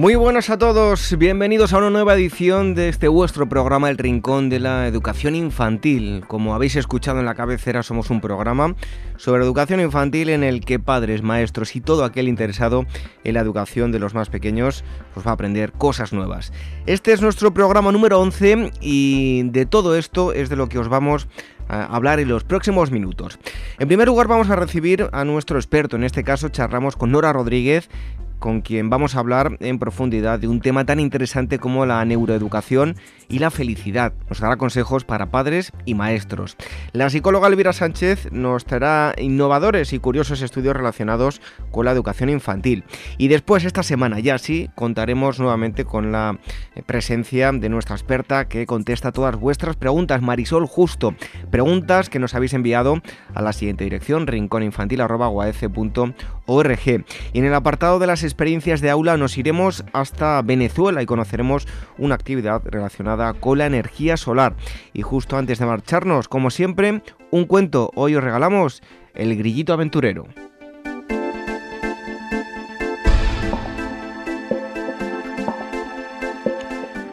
[0.00, 4.48] Muy buenas a todos, bienvenidos a una nueva edición de este vuestro programa El Rincón
[4.48, 6.24] de la Educación Infantil.
[6.26, 8.76] Como habéis escuchado en la cabecera, somos un programa
[9.18, 12.86] sobre educación infantil en el que padres, maestros y todo aquel interesado
[13.24, 16.50] en la educación de los más pequeños pues va a aprender cosas nuevas.
[16.86, 20.88] Este es nuestro programa número 11 y de todo esto es de lo que os
[20.88, 21.28] vamos
[21.68, 23.38] a hablar en los próximos minutos.
[23.78, 27.34] En primer lugar vamos a recibir a nuestro experto, en este caso charlamos con Nora
[27.34, 27.90] Rodríguez,
[28.40, 32.96] con quien vamos a hablar en profundidad de un tema tan interesante como la neuroeducación
[33.30, 34.12] y la felicidad.
[34.28, 36.56] Nos dará consejos para padres y maestros.
[36.92, 42.84] La psicóloga Elvira Sánchez nos traerá innovadores y curiosos estudios relacionados con la educación infantil.
[43.16, 46.38] Y después, esta semana ya sí, contaremos nuevamente con la
[46.86, 51.14] presencia de nuestra experta que contesta todas vuestras preguntas, Marisol Justo.
[51.50, 53.00] Preguntas que nos habéis enviado
[53.34, 57.04] a la siguiente dirección, rincóninfantil.org.
[57.32, 61.68] Y en el apartado de las experiencias de aula nos iremos hasta Venezuela y conoceremos
[61.96, 64.54] una actividad relacionada con la energía solar.
[64.92, 67.90] Y justo antes de marcharnos, como siempre, un cuento.
[67.94, 68.82] Hoy os regalamos
[69.14, 70.26] El Grillito Aventurero.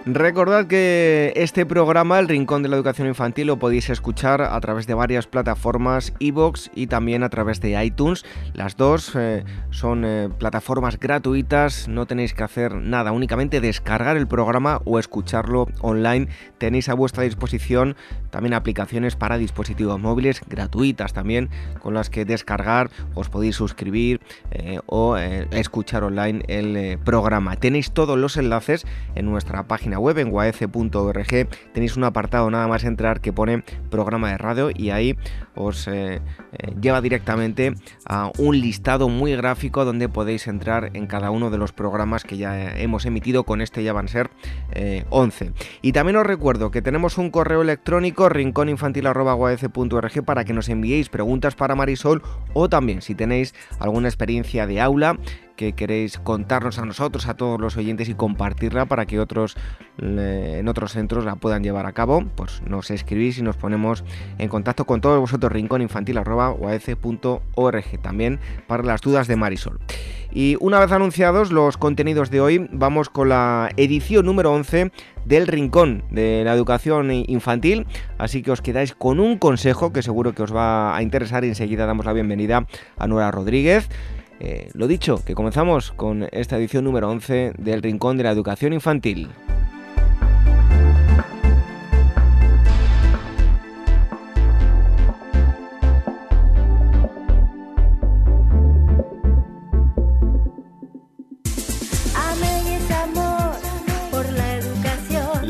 [0.10, 4.88] Recordad que este programa, El Rincón de la Educación Infantil, lo podéis escuchar a través
[4.88, 8.24] de varias plataformas iVoox y también a través de iTunes.
[8.54, 14.28] Las dos eh, son eh, plataformas gratuitas, no tenéis que hacer nada, únicamente descargar el
[14.28, 16.30] programa o escucharlo online.
[16.58, 17.98] Tenéis a vuestra disposición
[18.30, 21.50] también aplicaciones para dispositivos móviles gratuitas también,
[21.82, 27.58] con las que descargar, os podéis suscribir eh, o escuchar online el programa.
[27.58, 28.86] Tenéis todos los enlaces
[29.16, 34.32] en nuestra página web en guaece.org tenéis un apartado nada más entrar que pone programa
[34.32, 35.16] de radio y ahí
[35.56, 36.22] os eh,
[36.52, 37.74] eh, lleva directamente
[38.06, 42.38] a un listado muy gráfico donde podéis entrar en cada uno de los programas que
[42.38, 43.44] ya hemos emitido.
[43.44, 44.30] Con este ya van a ser
[45.10, 45.46] 11.
[45.46, 51.10] Eh, y también os recuerdo que tenemos un correo electrónico rincóninfantil.org para que nos enviéis
[51.10, 52.22] preguntas para Marisol
[52.54, 55.18] o también si tenéis alguna experiencia de aula
[55.58, 59.58] que queréis contarnos a nosotros, a todos los oyentes y compartirla para que otros
[59.98, 64.04] en otros centros la puedan llevar a cabo, pues nos escribís y nos ponemos
[64.38, 69.80] en contacto con todos vosotros, rincóninfantil.org, también para las dudas de Marisol.
[70.32, 74.92] Y una vez anunciados los contenidos de hoy, vamos con la edición número 11
[75.26, 77.88] del Rincón de la Educación Infantil,
[78.20, 81.88] así que os quedáis con un consejo que seguro que os va a interesar enseguida
[81.88, 82.68] damos la bienvenida
[82.98, 83.90] a Nora Rodríguez.
[84.40, 88.74] Eh, lo dicho, que comenzamos con esta edición número 11 del Rincón de la Educación
[88.74, 89.30] Infantil.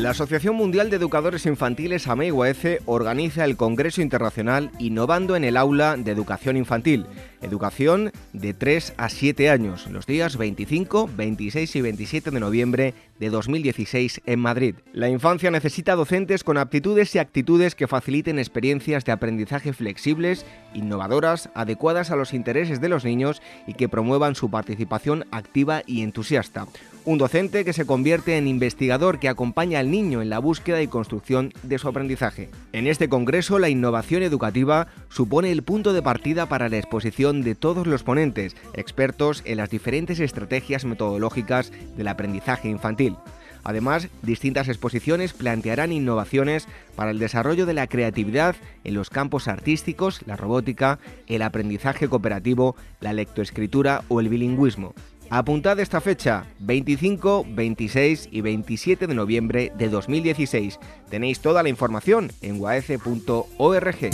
[0.08, 5.98] La Asociación Mundial de Educadores Infantiles AMEIUAECE organiza el Congreso Internacional Innovando en el Aula
[5.98, 7.04] de Educación Infantil,
[7.42, 13.28] educación de 3 a 7 años, los días 25, 26 y 27 de noviembre de
[13.28, 14.76] 2016 en Madrid.
[14.94, 21.50] La infancia necesita docentes con aptitudes y actitudes que faciliten experiencias de aprendizaje flexibles, innovadoras,
[21.54, 26.66] adecuadas a los intereses de los niños y que promuevan su participación activa y entusiasta.
[27.08, 30.88] Un docente que se convierte en investigador que acompaña al niño en la búsqueda y
[30.88, 32.50] construcción de su aprendizaje.
[32.74, 37.54] En este congreso, la innovación educativa supone el punto de partida para la exposición de
[37.54, 43.16] todos los ponentes, expertos en las diferentes estrategias metodológicas del aprendizaje infantil.
[43.64, 48.54] Además, distintas exposiciones plantearán innovaciones para el desarrollo de la creatividad
[48.84, 54.94] en los campos artísticos, la robótica, el aprendizaje cooperativo, la lectoescritura o el bilingüismo.
[55.30, 60.78] Apuntad esta fecha, 25, 26 y 27 de noviembre de 2016.
[61.10, 64.10] Tenéis toda la información en guaece.org.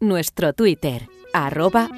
[0.00, 1.90] Nuestro Twitter, arroba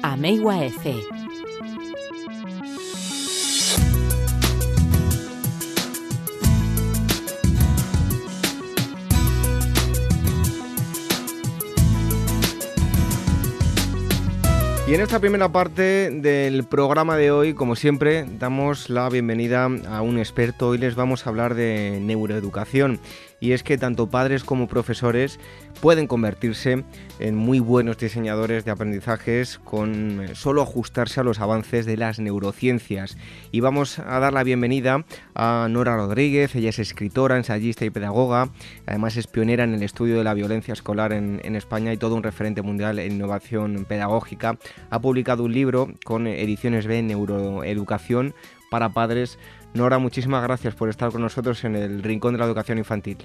[14.91, 20.01] Y en esta primera parte del programa de hoy, como siempre, damos la bienvenida a
[20.01, 20.67] un experto.
[20.67, 22.99] Hoy les vamos a hablar de neuroeducación.
[23.39, 25.39] y es que tanto padres como profesores
[25.81, 26.83] pueden convertirse
[27.19, 32.19] en muy buenos diseñadores de aprendizajes con eh, solo ajustarse a los avances de las
[32.19, 33.17] neurociencias.
[33.51, 38.51] Y vamos a dar la bienvenida a Nora Rodríguez, ella es escritora, ensayista y pedagoga,
[38.85, 42.23] además es pionera en el estudio de la violencia escolar en, España y todo un
[42.23, 44.57] referente mundial en innovación pedagógica.
[44.89, 48.33] Ha publicado un libro con ediciones B neuroeducación
[48.69, 49.37] para padres
[49.73, 53.17] Nora, muchísimas gracias por estar con nosotros en el Rincón de la Educación Infantil.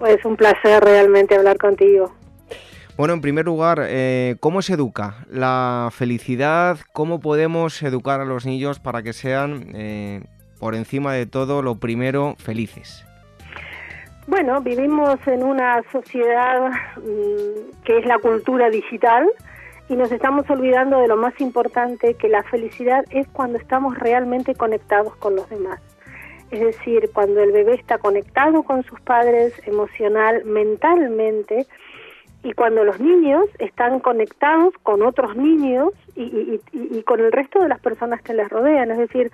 [0.00, 2.10] Pues un placer realmente hablar contigo.
[2.96, 6.78] Bueno, en primer lugar, eh, ¿cómo se educa la felicidad?
[6.94, 10.22] ¿Cómo podemos educar a los niños para que sean, eh,
[10.58, 13.04] por encima de todo, lo primero, felices?
[14.26, 19.28] Bueno, vivimos en una sociedad mm, que es la cultura digital
[19.90, 24.54] y nos estamos olvidando de lo más importante, que la felicidad es cuando estamos realmente
[24.54, 25.78] conectados con los demás
[26.50, 31.66] es decir, cuando el bebé está conectado con sus padres emocional, mentalmente,
[32.42, 36.58] y cuando los niños están conectados con otros niños y,
[37.02, 39.30] con el resto de las personas que les rodean, es decir,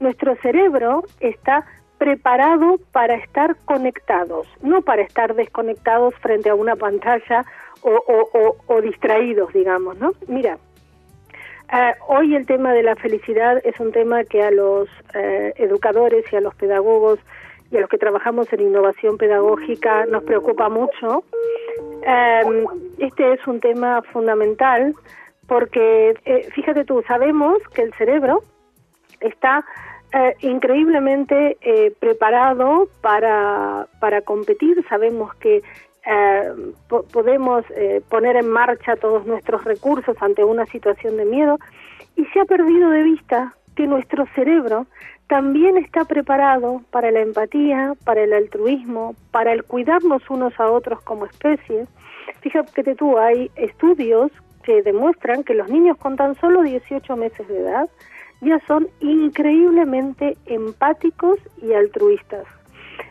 [0.00, 1.66] nuestro cerebro está
[1.98, 7.44] preparado para estar conectados, no para estar desconectados frente a una pantalla
[7.82, 10.12] o, o distraídos, digamos, ¿no?
[10.26, 10.58] Mira,
[11.68, 16.24] Ah, hoy el tema de la felicidad es un tema que a los eh, educadores
[16.32, 17.18] y a los pedagogos
[17.72, 21.24] y a los que trabajamos en innovación pedagógica nos preocupa mucho.
[22.02, 22.66] Em,
[22.98, 24.94] este es un tema fundamental
[25.48, 28.42] porque, eh, fíjate tú, sabemos que el cerebro
[29.20, 29.64] está
[30.12, 31.56] eh, increíblemente
[31.98, 35.62] preparado para, para competir, sabemos que
[36.06, 36.52] eh,
[37.12, 41.58] podemos eh, poner en marcha todos nuestros recursos ante una situación de miedo
[42.14, 44.86] y se ha perdido de vista que nuestro cerebro
[45.26, 51.00] también está preparado para la empatía, para el altruismo, para el cuidarnos unos a otros
[51.02, 51.86] como especie.
[52.40, 54.30] Fíjate tú, hay estudios
[54.62, 57.88] que demuestran que los niños con tan solo 18 meses de edad
[58.40, 62.44] ya son increíblemente empáticos y altruistas.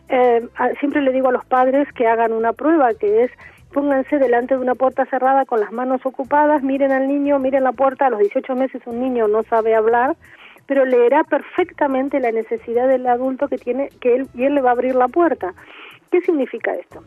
[0.08, 0.46] Eh,
[0.80, 3.30] siempre le digo a los padres que hagan una prueba, que es
[3.72, 7.72] pónganse delante de una puerta cerrada con las manos ocupadas, miren al niño, miren la
[7.72, 10.16] puerta, a los 18 meses un niño no sabe hablar,
[10.66, 14.70] pero leerá perfectamente la necesidad del adulto que tiene, que él, y él le va
[14.70, 15.52] a abrir la puerta.
[16.10, 17.02] ¿Qué significa esto?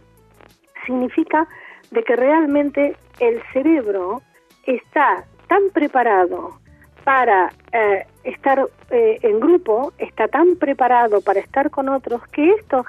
[0.85, 1.47] Significa
[1.91, 4.21] de que realmente el cerebro
[4.65, 6.59] está tan preparado
[7.03, 12.83] para eh, estar eh, en grupo, está tan preparado para estar con otros que esto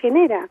[0.00, 0.48] genera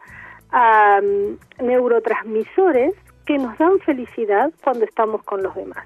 [1.59, 2.93] neurotransmisores
[3.25, 5.85] que nos dan felicidad cuando estamos con los demás.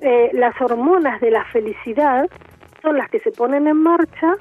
[0.00, 2.28] Eh, las hormonas de la felicidad
[2.80, 4.34] son las que se ponen en marcha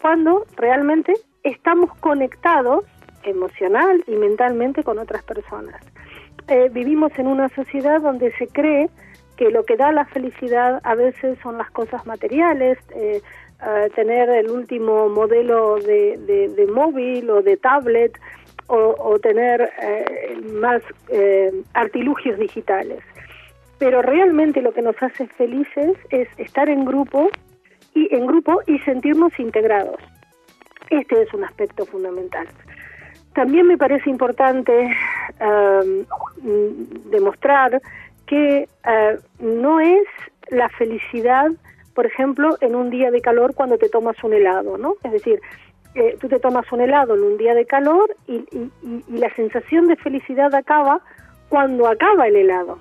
[0.00, 1.12] cuando realmente
[1.42, 2.84] estamos conectados
[3.24, 5.80] emocional y mentalmente con otras personas.
[6.70, 8.88] vivimos en una sociedad donde se cree
[9.36, 13.20] que lo que da la felicidad a veces son las cosas materiales, eh,
[13.94, 18.18] tener el último modelo de, móvil o de tablet
[18.68, 23.00] o, tener eh, más eh, artilugios digitales.
[23.78, 27.30] Pero realmente lo que nos hace felices es estar en grupo
[27.94, 30.00] y en grupo y sentirnos integrados.
[30.90, 32.48] Este es un aspecto fundamental.
[33.34, 34.90] También me parece importante
[37.10, 37.82] demostrar
[38.26, 40.06] que eh, no es
[40.48, 41.50] la felicidad,
[41.94, 44.94] por ejemplo, en un día de calor cuando te tomas un helado, ¿no?
[45.02, 45.40] Es decir,
[45.94, 48.44] eh, tú te tomas un helado en un día de calor y,
[49.08, 51.00] la sensación de felicidad acaba
[51.48, 52.78] cuando acaba el helado.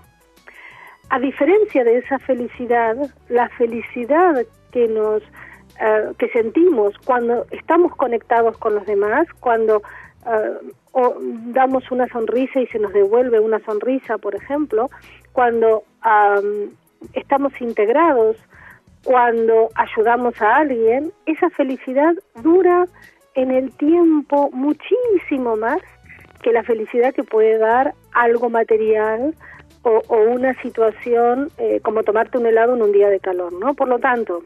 [1.10, 2.96] A diferencia de esa felicidad,
[3.30, 5.22] la felicidad que nos
[5.80, 9.82] eh, que sentimos cuando estamos conectados con los demás, cuando
[11.54, 14.90] damos una sonrisa y se nos devuelve una sonrisa, por ejemplo,
[15.36, 15.84] cuando
[17.14, 18.38] estamos integrados,
[19.04, 22.88] cuando ayudamos a alguien, esa felicidad dura
[23.36, 25.82] en el tiempo muchísimo más
[26.42, 29.36] que la felicidad que puede dar algo material
[29.84, 33.74] o, una situación eh, como tomarte un helado en un día de calor, ¿no?
[33.74, 34.44] Por lo tanto,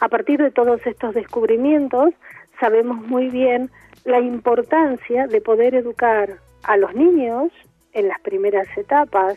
[0.00, 2.14] a partir de todos estos descubrimientos,
[2.60, 3.68] sabemos muy bien
[4.04, 7.50] la importancia de poder educar a los niños
[7.92, 9.36] en las primeras etapas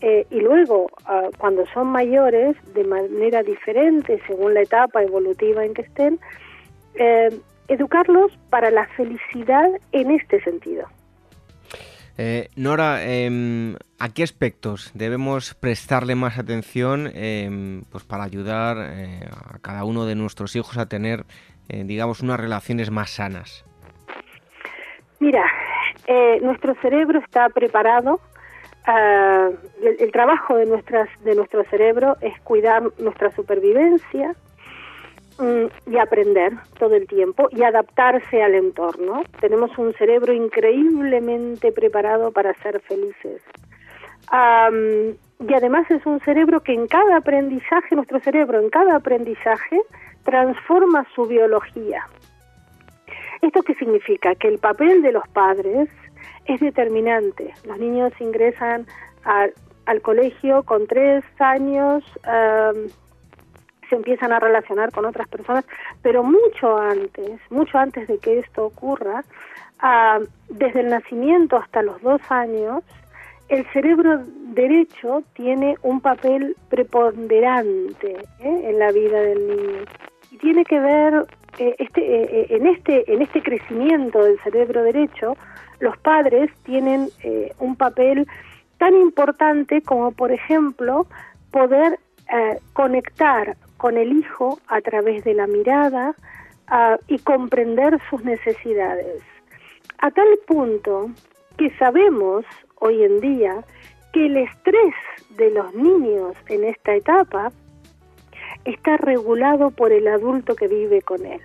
[0.00, 5.74] eh, y luego ah, cuando son mayores de manera diferente según la etapa evolutiva en
[5.74, 6.18] que estén,
[6.94, 7.30] eh,
[7.68, 10.86] educarlos para la felicidad en este sentido.
[12.16, 19.58] Eh, Nora, em, ¿a qué aspectos debemos prestarle más atención em, pues para ayudar a
[19.60, 21.24] cada uno de nuestros hijos a tener,
[21.68, 23.64] digamos, unas relaciones más sanas?
[25.18, 25.44] Mira,
[26.42, 28.20] nuestro cerebro está preparado.
[28.86, 29.48] Ah,
[29.82, 34.34] el, trabajo de, nuestras, de nuestro cerebro es cuidar nuestra supervivencia
[35.38, 39.22] mm, y aprender todo el tiempo y adaptarse al entorno.
[39.40, 43.42] Tenemos un cerebro increíblemente preparado para ser felices.
[45.40, 49.80] y además es un cerebro que en cada aprendizaje, nuestro cerebro en cada aprendizaje
[50.24, 52.06] transforma su biología.
[53.40, 54.34] ¿Esto qué significa?
[54.34, 55.88] Que el papel de los padres
[56.46, 57.52] es determinante.
[57.64, 58.86] Los niños ingresan
[59.24, 62.04] al colegio con tres años,
[63.88, 65.64] se empiezan a relacionar con otras personas,
[66.02, 69.24] pero mucho antes, mucho antes de que esto ocurra,
[70.48, 72.82] desde el nacimiento hasta los dos años,
[73.48, 74.22] el cerebro
[74.54, 78.60] derecho tiene un papel preponderante ¿eh?
[78.70, 79.84] en la vida del niño
[80.30, 81.26] y tiene que ver
[81.58, 85.36] eh, este, eh, eh, en, este, en este crecimiento del cerebro derecho,
[85.80, 87.10] los padres tienen
[87.58, 88.26] un papel
[88.78, 91.06] tan importante como, por ejemplo,
[91.50, 91.98] poder
[92.72, 96.14] conectar con el hijo a través de la mirada
[96.68, 99.22] ah, y comprender sus necesidades.
[99.98, 101.10] A tal punto
[101.58, 102.44] que sabemos
[102.76, 103.64] hoy en día
[104.12, 104.94] que el estrés
[105.36, 107.52] de los niños en esta etapa
[108.64, 111.40] está regulado por el adulto que vive con él.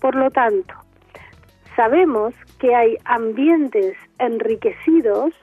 [0.00, 0.74] Por lo tanto,
[1.76, 5.34] sabemos que hay ambientes enriquecidos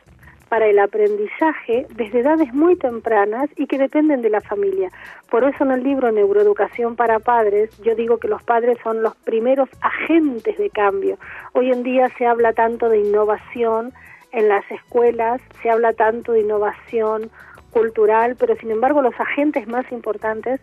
[0.49, 4.89] para el aprendizaje desde edades muy tempranas y que dependen de la familia.
[5.29, 9.15] Por eso en el libro Neuroeducación para Padres yo digo que los padres son los
[9.15, 11.17] primeros agentes de cambio.
[11.53, 13.93] Hoy en día se habla tanto de innovación
[14.31, 17.29] en las escuelas, se habla tanto de innovación
[17.71, 20.59] cultural, pero sin embargo los agentes más importantes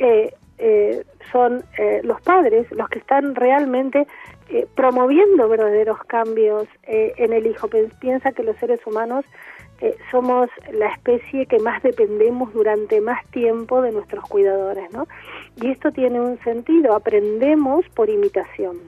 [0.00, 4.06] eh, eh, son eh, los padres los que están realmente
[4.74, 7.68] promoviendo verdaderos cambios en el hijo.
[8.00, 9.24] Piensa que los seres humanos
[10.10, 15.06] somos la especie que más dependemos durante más tiempo de nuestros cuidadores, ¿no?
[15.54, 18.78] Y esto tiene un sentido, aprendemos por imitación.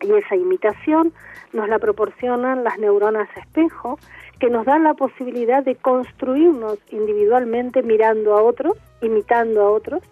[0.00, 1.12] Y esa imitación
[1.52, 3.98] nos la proporcionan las neuronas espejo,
[4.38, 10.02] que nos dan la posibilidad de construirnos individualmente mirando a otros, imitando a otros,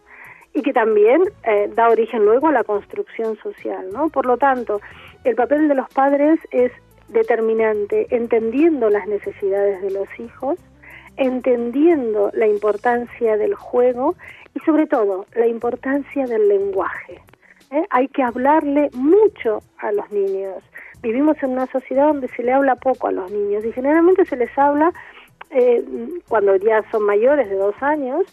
[0.54, 4.08] y que también eh, da origen luego a la construcción social, ¿no?
[4.08, 4.80] Por lo tanto,
[5.24, 6.72] el papel de los padres es
[7.08, 10.58] determinante, entendiendo las necesidades de los hijos,
[11.16, 14.14] entendiendo la importancia del juego
[14.54, 17.20] y sobre todo la importancia del lenguaje.
[17.70, 17.84] ¿eh?
[17.90, 20.62] Hay que hablarle mucho a los niños.
[21.02, 24.36] Vivimos en una sociedad donde se le habla poco a los niños y generalmente se
[24.36, 24.92] les habla
[25.50, 25.84] eh,
[26.28, 28.24] cuando ya son mayores de dos años,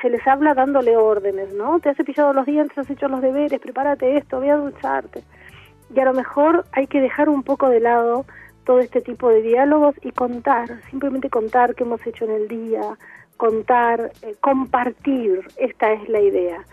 [0.00, 1.80] se les habla dándole órdenes, ¿no?
[1.80, 5.22] Te has cepillado los dientes, has hecho los deberes, prepárate esto, voy a ducharte.
[5.94, 8.24] Y a lo mejor hay que dejar un poco de lado
[8.64, 12.96] todo este tipo de diálogos y contar, simplemente contar qué hemos hecho en el día,
[13.36, 16.64] contar, eh, compartir, esta es la idea.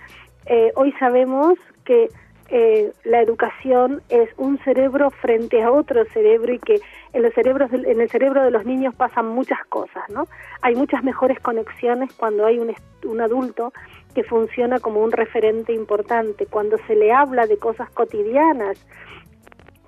[0.45, 2.09] Eh, hoy sabemos que
[2.53, 6.81] eh, la educación es un cerebro frente a otro cerebro y que
[7.13, 10.27] en los cerebros en el cerebro de los niños pasan muchas cosas, ¿no?
[10.61, 13.71] Hay muchas mejores conexiones cuando hay un, un adulto
[14.13, 18.85] que funciona como un referente importante, cuando se le habla de cosas cotidianas,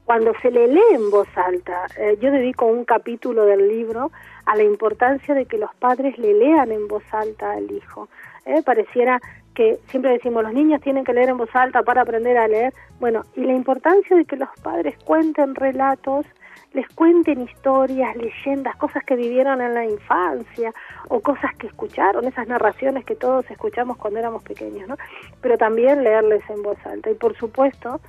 [0.06, 1.88] cuando se le lee en voz alta.
[1.98, 4.12] Eh, yo dedico un capítulo del libro
[4.46, 8.08] a la importancia de que los padres le lean en voz alta al hijo.
[8.46, 9.22] Eh, pareciera
[9.54, 12.74] que siempre decimos los niños tienen que leer en voz alta para aprender a leer.
[13.00, 16.26] Bueno, y la importancia de que los padres cuenten relatos,
[16.74, 20.74] les cuenten historias, leyendas, cosas que vivieron en la infancia
[21.10, 24.98] o cosas que escucharon, esas narraciones que todos escuchamos cuando éramos pequeños, ¿no?
[25.42, 28.02] Pero también leerles en voz alta y por supuesto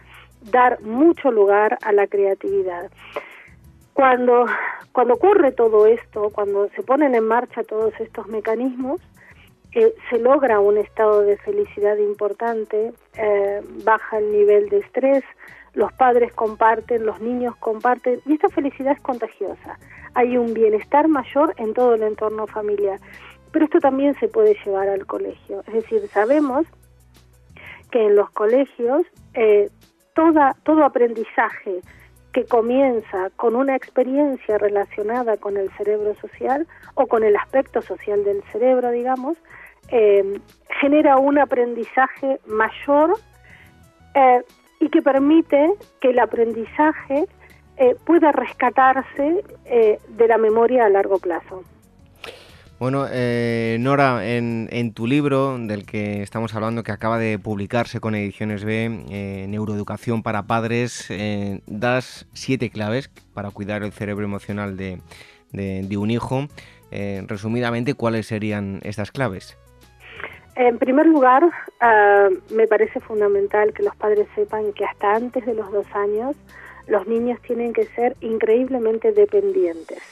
[0.51, 2.91] dar mucho lugar a la creatividad.
[3.93, 4.47] Cuando
[4.95, 9.01] cuando ocurre todo esto, cuando se ponen en marcha todos estos mecanismos,
[10.11, 15.25] se logra un estado de felicidad importante, eh, baja el nivel de estrés,
[15.73, 19.79] los padres comparten, los niños comparten, y esta felicidad es contagiosa.
[20.15, 23.01] Hay un bienestar mayor en todo el entorno familiar.
[23.51, 25.63] Pero esto también se puede llevar al colegio.
[25.67, 26.67] Es decir, sabemos
[27.91, 29.03] que en los colegios
[29.35, 29.69] eh,
[30.15, 31.81] toda, todo aprendizaje
[32.33, 38.25] que comienza con una experiencia relacionada con el cerebro social o con el aspecto social
[38.25, 39.37] del cerebro, digamos,
[39.91, 40.41] eh,
[40.81, 43.15] genera un aprendizaje mayor
[44.15, 44.43] eh,
[44.81, 47.27] y que permite que el aprendizaje
[47.77, 51.63] eh, pueda rescatarse de la memoria a largo plazo.
[52.79, 53.07] Bueno,
[53.79, 59.47] Nora, en, tu libro del que estamos hablando, que acaba de publicarse con Ediciones B,
[59.49, 61.09] Neuroeducación para Padres,
[61.67, 66.49] das siete claves para cuidar el cerebro emocional de, un hijo.
[66.91, 69.57] resumidamente, ¿cuáles serían estas claves?
[70.57, 71.43] En primer lugar,
[71.81, 76.37] ah, me parece fundamental que los padres sepan que hasta antes de los dos años
[76.87, 80.03] los niños tienen que ser increíblemente dependientes.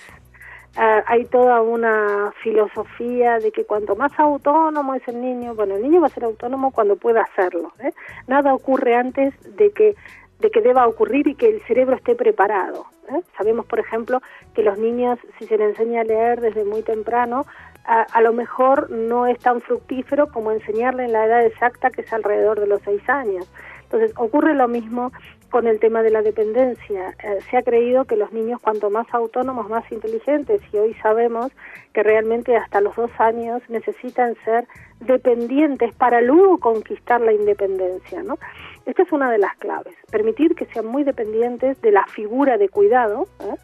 [0.77, 5.83] Ah, hay toda una filosofía de que cuanto más autónomo es el niño, bueno, el
[5.83, 7.73] niño va a ser autónomo cuando pueda hacerlo.
[7.79, 7.93] ¿eh?
[8.27, 9.95] Nada ocurre antes de que
[10.41, 12.87] de que deba ocurrir y que el cerebro esté preparado.
[13.11, 13.21] ¿eh?
[13.39, 14.21] Sabemos, por ejemplo,
[14.55, 17.47] que los niños, si se les enseña a leer desde muy temprano,
[17.85, 22.03] a, a, lo mejor no es tan fructífero como enseñarle en la edad exacta, que
[22.03, 23.51] es alrededor de los seis años.
[23.93, 25.13] Entonces, ocurre lo mismo
[25.53, 27.15] con el tema de la dependencia.
[27.23, 31.53] Eh, se ha creído que los niños cuanto más autónomos, más inteligentes, y hoy sabemos
[31.93, 34.67] que realmente hasta los dos años necesitan ser
[35.01, 38.23] dependientes para luego conquistar la independencia.
[38.23, 38.39] ¿no?
[38.87, 42.71] Esta es una de las claves, permitir que sean muy dependientes de la figura de
[42.71, 43.57] cuidado ¿eh?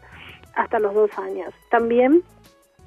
[0.53, 1.51] hasta los dos años.
[1.71, 2.21] También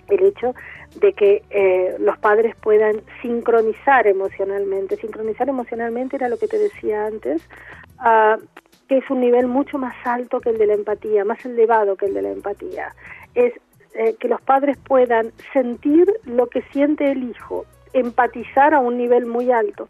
[0.09, 0.55] el hecho
[1.01, 4.97] de que eh, los padres puedan sincronizar emocionalmente.
[4.97, 7.43] Sincronizar emocionalmente era lo que te decía antes,
[8.89, 12.07] que es un nivel mucho más alto que el de la empatía, más elevado que
[12.07, 12.95] el de la empatía.
[13.35, 13.55] Es
[13.95, 19.27] eh, que los padres puedan sentir lo que siente el hijo, empatizar a un nivel
[19.27, 19.89] muy alto,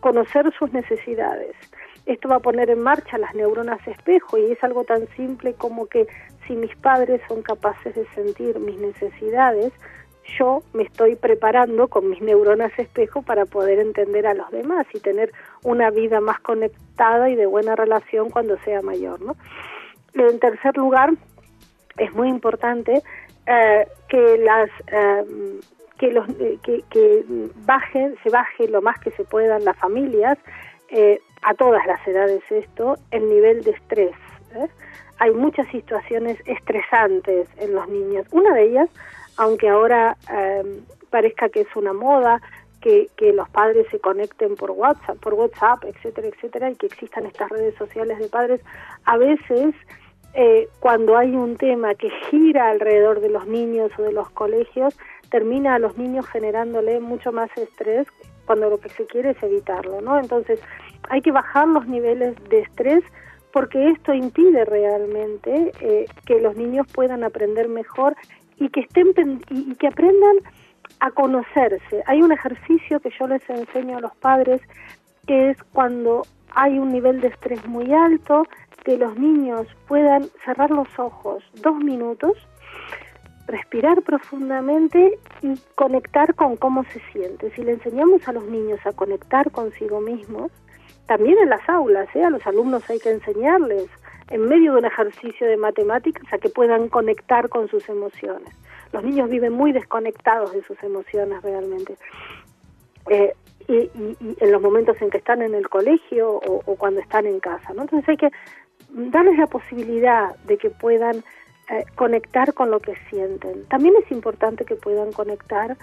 [0.00, 1.56] conocer sus necesidades.
[2.04, 5.86] Esto va a poner en marcha las neuronas espejo y es algo tan simple como
[5.86, 6.06] que
[6.48, 9.72] si mis padres son capaces de sentir mis necesidades,
[10.38, 15.00] yo me estoy preparando con mis neuronas espejo para poder entender a los demás y
[15.00, 19.20] tener una vida más conectada y de buena relación cuando sea mayor.
[19.20, 19.36] ¿no?
[20.14, 21.10] En tercer lugar,
[21.96, 23.02] es muy importante
[23.46, 25.24] eh, que las eh,
[25.98, 27.24] que los eh, que, que,
[27.66, 30.38] bajen se baje lo más que se puedan las familias
[31.42, 34.14] a todas las edades esto el nivel de estrés
[35.18, 38.88] hay muchas situaciones estresantes en los niños una de ellas
[39.38, 42.42] aunque ahora em, parezca que es una moda,
[42.82, 47.26] que, que, los padres se conecten por WhatsApp, por WhatsApp, etcétera, etcétera, y que existan
[47.26, 48.60] estas redes sociales de padres,
[49.04, 49.74] a veces
[50.34, 54.96] eh, cuando hay un tema que gira alrededor de los niños o de los colegios,
[55.30, 58.06] termina a los niños generándole mucho más estrés
[58.44, 60.18] cuando lo que se quiere es evitarlo, ¿no?
[60.18, 60.60] Entonces
[61.10, 63.04] hay que bajar los niveles de estrés
[63.58, 68.14] porque esto impide realmente eh, que los niños puedan aprender mejor
[68.56, 70.36] y que estén y, que aprendan
[71.00, 72.04] a conocerse.
[72.06, 74.60] Hay un ejercicio que yo les enseño a los padres
[75.26, 76.22] que es cuando
[76.54, 78.46] hay un nivel de estrés muy alto,
[78.84, 82.34] que los niños puedan cerrar los ojos dos minutos,
[83.48, 87.50] respirar profundamente y conectar con cómo se siente.
[87.56, 90.52] Si le enseñamos a los niños a conectar consigo mismos,
[91.08, 92.22] también en las aulas, ¿eh?
[92.22, 93.88] a los alumnos hay que enseñarles
[94.30, 98.54] en medio de un ejercicio de matemáticas a que puedan conectar con sus emociones.
[98.92, 101.96] Los niños viven muy desconectados de sus emociones realmente.
[103.08, 103.32] Eh,
[103.68, 103.90] y,
[104.38, 107.72] en los momentos en que están en el colegio o, cuando están en casa.
[107.72, 107.82] ¿no?
[107.82, 108.30] Entonces hay que
[108.90, 111.16] darles la posibilidad de que puedan
[111.70, 113.64] eh, conectar con lo que sienten.
[113.68, 115.74] También es importante que puedan conectar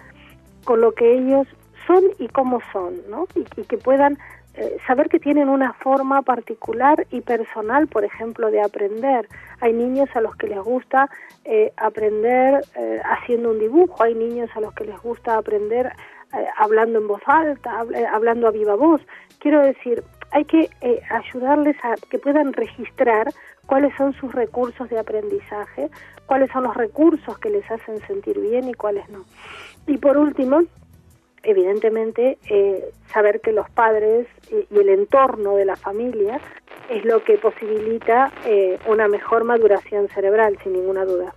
[0.65, 1.47] con lo que ellos
[1.88, 3.27] son y cómo son, ¿no?
[3.35, 4.19] y que puedan
[4.57, 9.27] eh, saber que tienen una forma particular y personal, por ejemplo, de aprender.
[9.59, 11.09] Hay niños a los que les gusta
[11.43, 15.91] eh, aprender eh, haciendo un dibujo, hay niños a los que les gusta aprender
[16.57, 18.99] hablando en voz alta, hablando a viva voz.
[19.39, 20.69] Quiero decir, hay que
[21.09, 23.27] ayudarles a que puedan registrar
[23.65, 25.89] cuáles son sus recursos de aprendizaje,
[26.25, 29.23] cuáles son los recursos que les hacen sentir bien y cuáles no.
[29.87, 30.63] Y por último,
[31.45, 36.39] evidentemente eh, saber que los padres y, el entorno de la familia
[36.89, 41.34] es lo que posibilita eh, una mejor maduración cerebral, sin ninguna duda.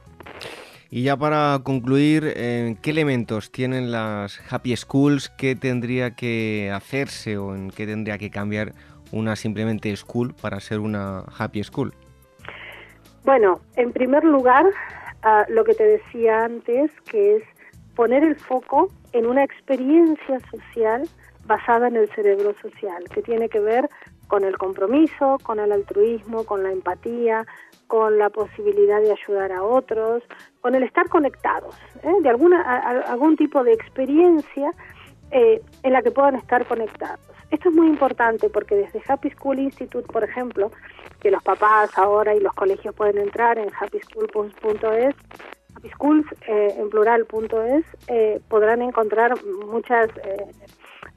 [0.91, 5.29] Y ya para concluir, ¿qué elementos tienen las Happy Schools?
[5.29, 8.73] ¿Qué tendría que hacerse o en qué tendría que cambiar
[9.13, 11.93] una simplemente school para ser una Happy School?
[13.25, 14.67] Bueno, en primer lugar,
[15.23, 17.43] ah, lo que te decía antes, que es
[17.99, 21.03] poner el foco en una experiencia social
[21.47, 23.91] basada en el cerebro social, que tiene que ver
[24.29, 27.45] con el compromiso, con el altruismo, con la empatía,
[27.89, 30.23] con la posibilidad de ayudar a otros,
[30.61, 32.13] con el estar conectados, ¿eh?
[32.23, 32.63] de alguna,
[33.09, 34.71] algún tipo de experiencia
[35.33, 37.19] eh, en la que puedan estar conectados.
[37.51, 40.71] Esto es muy importante porque desde Happy School Institute, por ejemplo,
[41.19, 45.17] que los papás ahora y los colegios pueden entrar en happyschool.es,
[45.93, 46.77] schools eh,
[48.09, 49.35] eh, podrán encontrar
[49.67, 50.47] muchas eh,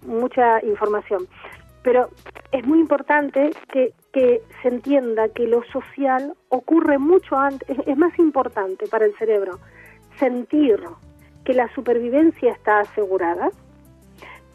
[0.06, 1.28] mucha información.
[1.84, 2.10] Pero
[2.52, 8.18] es muy importante que, que se entienda que lo social ocurre mucho antes, es más
[8.20, 9.60] importante para el cerebro
[10.20, 10.80] sentir
[11.44, 13.50] que la supervivencia está asegurada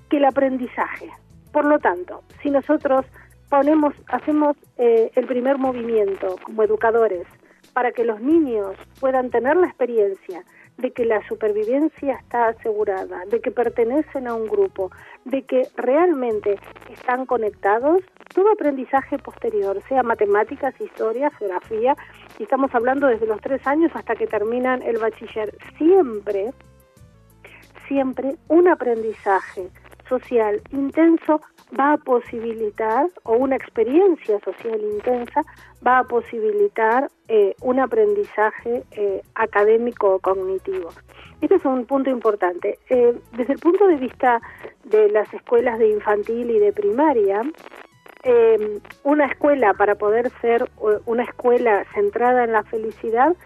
[0.08, 1.10] que el aprendizaje.
[1.52, 3.04] Por lo tanto, si nosotros
[3.48, 7.26] ponemos, hacemos eh, el primer movimiento como educadores
[7.76, 10.42] para que los niños puedan tener la experiencia
[10.78, 14.90] de que la supervivencia está asegurada, de que pertenecen a un grupo,
[15.26, 16.58] de que realmente
[16.90, 18.00] están conectados,
[18.34, 21.94] todo aprendizaje posterior, sea matemáticas, historia, geografía,
[22.38, 26.54] y estamos hablando desde los tres años hasta que terminan el bachiller, siempre,
[27.88, 29.68] siempre un aprendizaje
[30.08, 31.42] social intenso
[31.78, 35.42] va a posibilitar, o una experiencia social intensa,
[35.86, 40.90] va a posibilitar eh, un aprendizaje eh, académico o cognitivo.
[41.40, 42.78] Este es un punto importante.
[42.88, 44.40] Eh, desde el punto de vista
[44.84, 47.42] de las escuelas de infantil y de primaria,
[49.04, 50.68] una escuela para poder ser
[51.04, 53.36] una escuela centrada en la felicidad,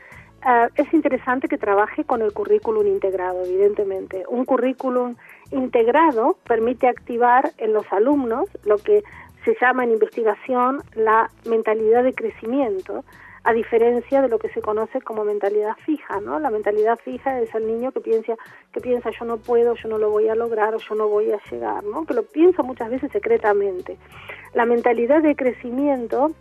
[0.75, 4.25] es interesante que trabaje con el currículum integrado, evidentemente.
[4.29, 5.17] Un currículum
[5.51, 9.03] integrado permite activar en los alumnos lo que
[9.45, 13.05] se llama en investigación la mentalidad de crecimiento,
[13.43, 16.39] a diferencia de lo que se conoce como mentalidad fija, ¿no?
[16.39, 18.35] La mentalidad fija es el niño que piensa
[18.73, 21.33] que piensa yo no puedo, yo no lo voy a lograr o yo no voy
[21.33, 22.05] a llegar, ¿no?
[22.05, 23.97] Que lo piensa muchas veces secretamente.
[24.53, 26.33] La mentalidad de crecimiento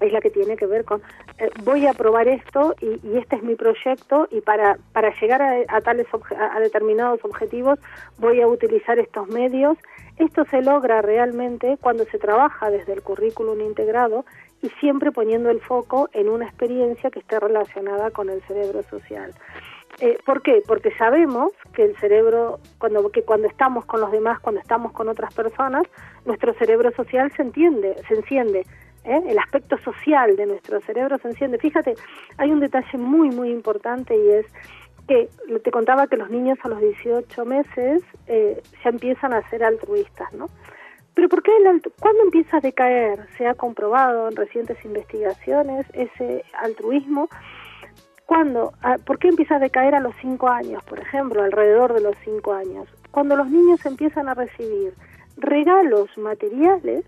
[0.00, 1.02] es la que tiene que ver con
[1.38, 5.80] eh, voy a probar esto y, este es mi proyecto y para, para llegar a,
[5.80, 6.06] tales
[6.36, 7.78] a determinados objetivos
[8.18, 9.78] voy a utilizar estos medios.
[10.16, 14.24] Esto se logra realmente cuando se trabaja desde el currículum integrado
[14.62, 19.32] y siempre poniendo el foco en una experiencia que esté relacionada con el cerebro social.
[20.00, 20.62] Eh, ¿Por qué?
[20.66, 25.08] Porque sabemos que el cerebro, cuando, que cuando estamos con los demás, cuando estamos con
[25.08, 25.84] otras personas,
[26.24, 28.64] nuestro cerebro social se entiende, se enciende,
[29.04, 29.20] ¿eh?
[29.26, 31.58] el aspecto social de nuestro cerebro se enciende.
[31.58, 31.94] Fíjate,
[32.36, 34.46] hay un detalle muy, muy importante y es
[35.06, 35.28] que
[35.64, 40.32] te contaba que los niños a los 18 meses eh, ya empiezan a ser altruistas,
[40.34, 40.46] ¿no?
[41.14, 43.26] Pero ¿por qué el ¿cuándo empieza a decaer?
[43.36, 47.28] Se ha comprobado en recientes investigaciones ese altruismo.
[48.24, 48.72] ¿Cuándo?
[48.82, 52.16] Ah, ¿Por qué empieza a decaer a los 5 años, por ejemplo, alrededor de los
[52.24, 52.86] 5 años?
[53.10, 54.94] Cuando los niños empiezan a recibir
[55.38, 57.04] regalos materiales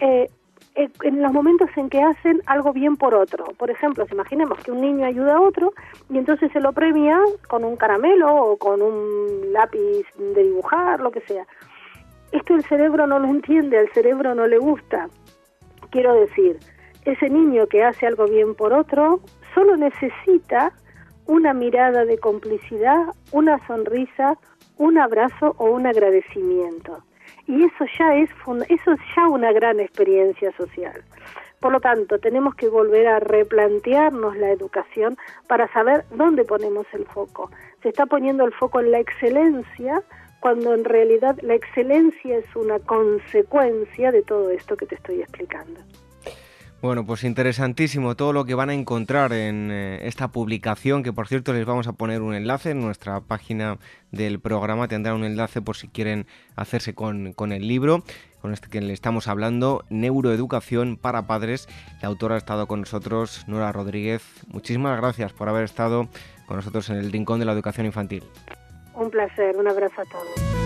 [0.00, 0.28] eh,
[0.76, 3.46] en los momentos en que hacen algo bien por otro.
[3.56, 5.72] Por ejemplo, si imaginemos que un niño ayuda a otro
[6.10, 11.10] y entonces se lo premia con un caramelo o con un lápiz de dibujar, lo
[11.10, 11.46] que sea.
[12.32, 15.08] Esto el cerebro no lo entiende, al cerebro no le gusta.
[15.90, 16.58] Quiero decir,
[17.06, 19.20] ese niño que hace algo bien por otro
[19.54, 20.72] solo necesita
[21.26, 24.36] una mirada de complicidad, una sonrisa,
[24.76, 27.02] un abrazo o un agradecimiento
[27.46, 28.30] y eso ya es
[28.68, 31.02] eso es ya una gran experiencia social.
[31.60, 35.16] Por lo tanto, tenemos que volver a replantearnos la educación
[35.48, 37.50] para saber dónde ponemos el foco.
[37.82, 40.02] Se está poniendo el foco en la excelencia
[40.40, 45.80] cuando en realidad la excelencia es una consecuencia de todo esto que te estoy explicando.
[46.86, 51.26] Bueno, pues interesantísimo todo lo que van a encontrar en eh, esta publicación, que por
[51.26, 53.78] cierto les vamos a poner un enlace en nuestra página
[54.12, 58.04] del programa, tendrá un enlace por si quieren hacerse con, con el libro,
[58.40, 61.68] con este que le estamos hablando, Neuroeducación para Padres.
[62.02, 64.22] La autora ha estado con nosotros, Nora Rodríguez.
[64.46, 66.06] Muchísimas gracias por haber estado
[66.46, 68.22] con nosotros en el Rincón de la Educación Infantil.
[68.94, 70.65] Un placer, un abrazo a todos.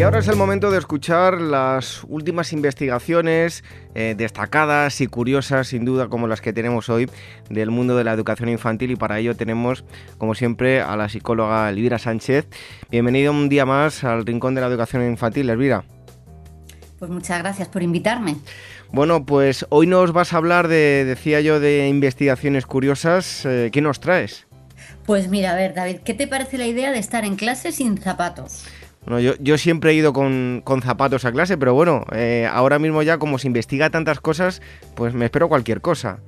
[0.00, 3.62] Y ahora es el momento de escuchar las últimas investigaciones
[3.94, 7.10] eh, destacadas y curiosas, sin duda, como las que tenemos hoy
[7.50, 8.92] del mundo de la educación infantil.
[8.92, 9.84] Y para ello tenemos,
[10.16, 12.46] como siempre, a la psicóloga Elvira Sánchez.
[12.90, 15.84] Bienvenido un día más al Rincón de la Educación Infantil, Elvira.
[16.98, 18.36] Pues muchas gracias por invitarme.
[18.92, 23.44] Bueno, pues hoy nos vas a hablar de, decía yo, de investigaciones curiosas.
[23.44, 24.46] Eh, ¿Qué nos traes?
[25.04, 27.98] Pues mira, a ver, David, ¿qué te parece la idea de estar en clase sin
[27.98, 28.64] zapatos?
[29.06, 33.18] Bueno, yo, siempre he ido con, zapatos a clase, pero bueno, eh, ahora mismo ya
[33.18, 34.60] como se investiga tantas cosas,
[34.94, 36.20] pues me espero cualquier cosa.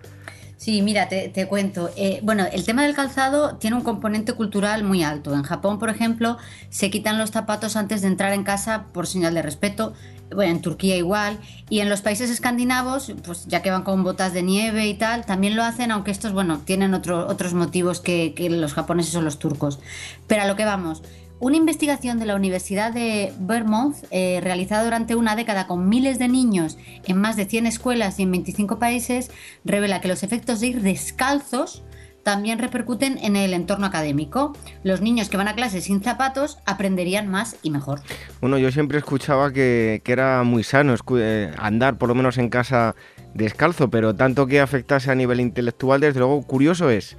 [0.63, 1.91] Sí, mira, te, cuento.
[1.97, 5.35] Eh, bueno, el tema del calzado tiene un componente cultural muy alto.
[5.35, 6.39] En Japón, por ejemplo,
[6.71, 9.93] se quitan los zapatos antes de entrar en casa por señal de respeto.
[10.33, 11.41] Bueno, en Turquía igual.
[11.69, 15.27] Y en los países escandinavos, pues ya que van con botas de nieve y tal,
[15.27, 19.41] también lo hacen, aunque estos, bueno, tienen otros motivos que, que los japoneses o los
[19.41, 19.81] turcos.
[20.29, 21.03] Pero a lo que vamos,
[21.43, 26.29] una investigación de la Universidad de Vermont, eh, realizada durante una década con miles de
[26.29, 29.29] niños en más de 100 escuelas y en 25 países,
[29.65, 31.83] revela que los efectos de ir descalzos
[32.23, 34.57] también repercuten en el entorno académico.
[34.85, 38.03] Los niños que van a clase sin zapatos aprenderían más y mejor.
[38.41, 42.95] Bueno, yo siempre escuchaba que, era muy sano eh, andar por lo menos en casa
[43.35, 47.17] descalzo, pero tanto que afectase a nivel intelectual, desde luego curioso es.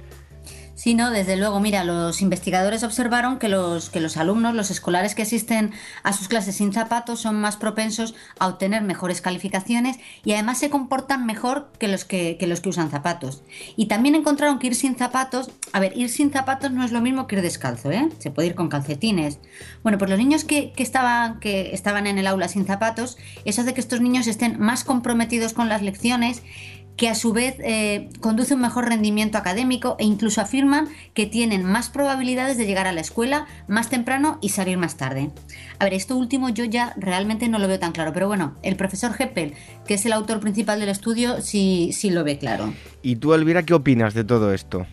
[0.74, 1.60] Sí, no, desde luego.
[1.60, 6.26] Mira, los investigadores observaron que los, que los alumnos, los escolares que asisten a sus
[6.26, 11.70] clases sin zapatos son más propensos a obtener mejores calificaciones y además se comportan mejor
[11.78, 13.42] que los que, los que usan zapatos.
[13.76, 17.00] Y también encontraron que ir sin zapatos, a ver, ir sin zapatos no es lo
[17.00, 18.08] mismo que ir descalzo, ¿eh?
[18.18, 19.38] Se puede ir con calcetines.
[19.84, 23.62] Bueno, pues los niños que, que, estaban, que estaban en el aula sin zapatos, eso
[23.62, 26.42] hace que estos niños estén más comprometidos con las lecciones
[26.96, 31.64] que a su vez eh, conduce un mejor rendimiento académico e incluso afirman que tienen
[31.64, 35.30] más probabilidades de llegar a la escuela más temprano y salir más tarde.
[35.78, 38.76] A ver, esto último yo ya realmente no lo veo tan claro, pero bueno, el
[38.76, 39.54] profesor Heppel,
[39.86, 42.72] que es el autor principal del estudio, sí, sí lo ve claro.
[43.02, 44.86] ¿Y tú, Elvira, qué opinas de todo esto?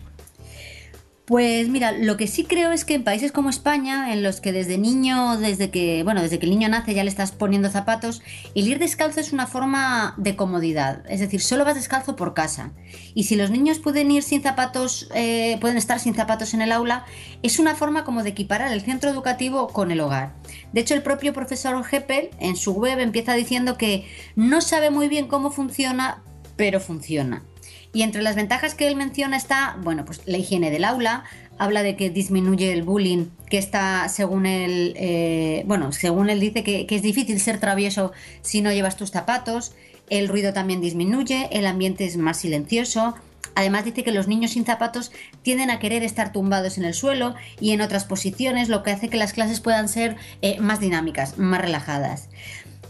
[1.24, 4.50] Pues mira, lo que sí creo es que en países como España, en los que
[4.50, 8.22] desde niño, desde que, bueno, desde que el niño nace ya le estás poniendo zapatos,
[8.56, 11.04] el ir descalzo es una forma de comodidad.
[11.08, 12.72] Es decir, solo vas descalzo por casa.
[13.14, 16.72] Y si los niños pueden ir sin zapatos, eh, pueden estar sin zapatos en el
[16.72, 17.04] aula,
[17.44, 20.34] es una forma como de equiparar el centro educativo con el hogar.
[20.72, 25.06] De hecho, el propio profesor Heppel en su web empieza diciendo que no sabe muy
[25.06, 26.20] bien cómo funciona,
[26.56, 27.44] pero funciona.
[27.92, 31.24] Y entre las ventajas que él menciona está, bueno, pues la higiene del aula,
[31.58, 36.64] habla de que disminuye el bullying, que está, según él, eh, bueno, según él dice
[36.64, 39.74] que, es difícil ser travieso si no llevas tus zapatos,
[40.08, 43.14] el ruido también disminuye, el ambiente es más silencioso.
[43.54, 47.34] Además dice que los niños sin zapatos tienden a querer estar tumbados en el suelo
[47.60, 51.36] y en otras posiciones, lo que hace que las clases puedan ser eh, más dinámicas,
[51.36, 52.30] más relajadas.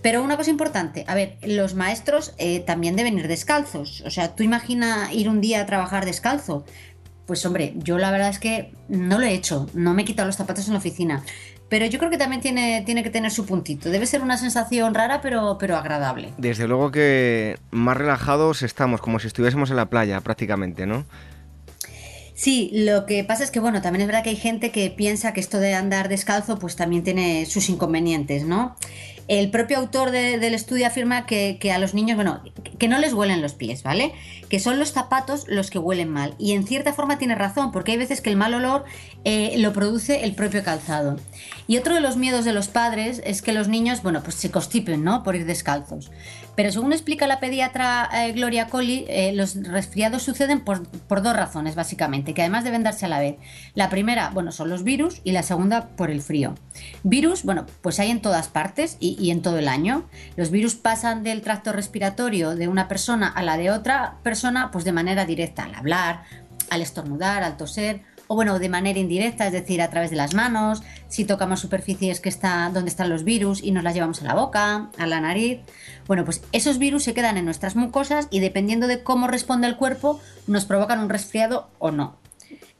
[0.03, 4.03] Pero una cosa importante, a ver, los maestros eh, también deben ir descalzos.
[4.05, 6.65] O sea, tú imagina ir un día a trabajar descalzo.
[7.27, 10.27] Pues hombre, yo la verdad es que no lo he hecho, no me he quitado
[10.27, 11.23] los zapatos en la oficina.
[11.69, 13.89] Pero yo creo que también tiene, tiene que tener su puntito.
[13.89, 16.35] Debe ser una sensación rara, pero, pero agradable.
[16.37, 21.07] Desde luego que más relajados estamos, como si estuviésemos en la playa prácticamente, ¿no?
[22.35, 25.33] Sí, lo que pasa es que, bueno, también es verdad que hay gente que piensa
[25.33, 28.77] que esto de andar descalzo, pues también tiene sus inconvenientes, ¿no?
[29.29, 32.43] El propio autor del estudio afirma que, a los niños, bueno,
[32.79, 34.13] que no les huelen los pies, ¿vale?
[34.49, 36.35] Que son los zapatos los que huelen mal.
[36.39, 38.85] Y en cierta forma tiene razón, porque hay veces que el mal olor
[39.25, 41.19] eh, lo produce el propio calzado.
[41.67, 44.51] Y otro de los miedos de los padres es que los niños, bueno, pues se
[44.51, 45.23] constipen, ¿no?
[45.23, 46.11] Por ir descalzos.
[46.55, 50.83] Pero según explica la pediatra eh, Gloria Colli, eh, los resfriados suceden por,
[51.23, 53.37] dos razones, básicamente, que además deben darse a la vez.
[53.75, 56.55] La primera, bueno, son los virus y la segunda por el frío.
[57.03, 60.05] Virus, bueno, pues hay en todas partes y, en todo el año.
[60.37, 64.85] Los virus pasan del tracto respiratorio de una persona a la de otra persona, pues
[64.85, 66.23] de manera directa, al hablar,
[66.71, 70.33] al estornudar, al toser o bueno, de manera indirecta, es decir, a través de las
[70.33, 72.31] manos, si tocamos superficies que
[72.73, 75.61] donde están los virus y nos las llevamos a la boca, a la nariz.
[76.07, 79.77] Bueno, pues esos virus se quedan en nuestras mucosas y dependiendo de cómo responde el
[79.77, 82.22] cuerpo, nos provocan un resfriado o no.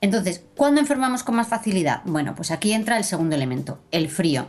[0.01, 2.03] Entonces, ¿cuándo enfermamos con más facilidad?
[2.05, 4.49] Bueno, pues aquí entra el segundo elemento, el frío.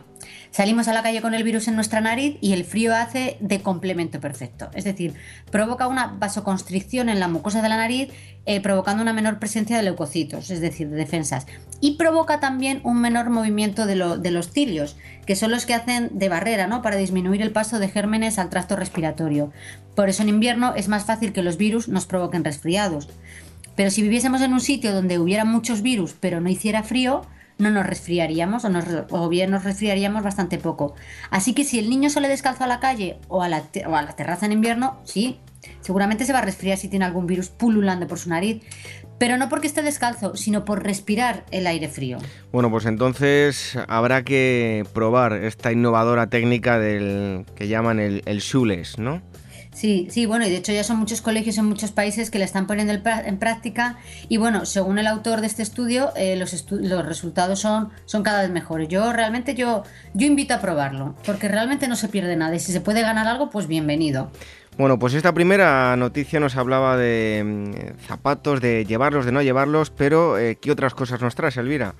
[0.50, 3.60] Salimos a la calle con el virus en nuestra nariz y el frío hace de
[3.60, 4.70] complemento perfecto.
[4.74, 5.14] Es decir,
[5.50, 8.10] provoca una vasoconstricción en la mucosa de la nariz,
[8.46, 11.46] eh, provocando una menor presencia de leucocitos, es decir, de defensas.
[11.80, 16.28] Y provoca también un menor movimiento de, los cilios, que son los que hacen de
[16.28, 16.82] barrera, ¿no?
[16.82, 19.52] Para disminuir el paso de gérmenes al tracto respiratorio.
[19.94, 23.08] Por eso en invierno es más fácil que los virus nos provoquen resfriados.
[23.76, 27.22] Pero si viviésemos en un sitio donde hubiera muchos virus pero no hiciera frío,
[27.58, 28.64] no nos resfriaríamos
[29.10, 30.94] o, bien nos resfriaríamos bastante poco.
[31.30, 33.62] Así que si el niño sale descalzo a la calle o a la,
[34.16, 35.38] terraza en invierno, sí,
[35.80, 38.62] seguramente se va a resfriar si tiene algún virus pululando por su nariz,
[39.18, 42.18] pero no porque esté descalzo, sino por respirar el aire frío.
[42.50, 48.42] Bueno, pues entonces habrá que probar esta innovadora técnica del que llaman el, el
[48.98, 49.22] ¿no?
[49.74, 52.44] Sí, sí, bueno, y de hecho ya son muchos colegios en muchos países que la
[52.44, 57.04] están poniendo en práctica y bueno, según el autor de este estudio, eh, los, los,
[57.04, 58.88] resultados son, son cada vez mejores.
[58.88, 59.82] Yo realmente yo,
[60.14, 63.26] yo invito a probarlo, porque realmente no se pierde nada y si se puede ganar
[63.26, 64.30] algo, pues bienvenido.
[64.78, 69.90] Bueno, pues esta primera noticia nos hablaba de mm, zapatos, de llevarlos, de no llevarlos,
[69.90, 71.96] pero eh, ¿qué otras cosas nos traes, Elvira?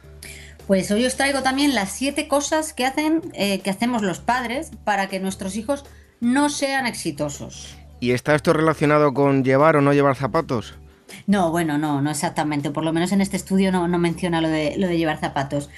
[0.69, 4.71] Pues hoy os traigo también las siete cosas que hacen, eh, que hacemos los padres
[4.85, 5.85] para que nuestros hijos
[6.25, 7.77] no sean exitosos.
[8.01, 10.75] ¿Y está esto relacionado con llevar o no llevar zapatos?
[11.27, 12.71] No, bueno, no, no exactamente.
[12.71, 15.71] Por lo menos en este estudio no, no menciona lo de, lo de llevar zapatos.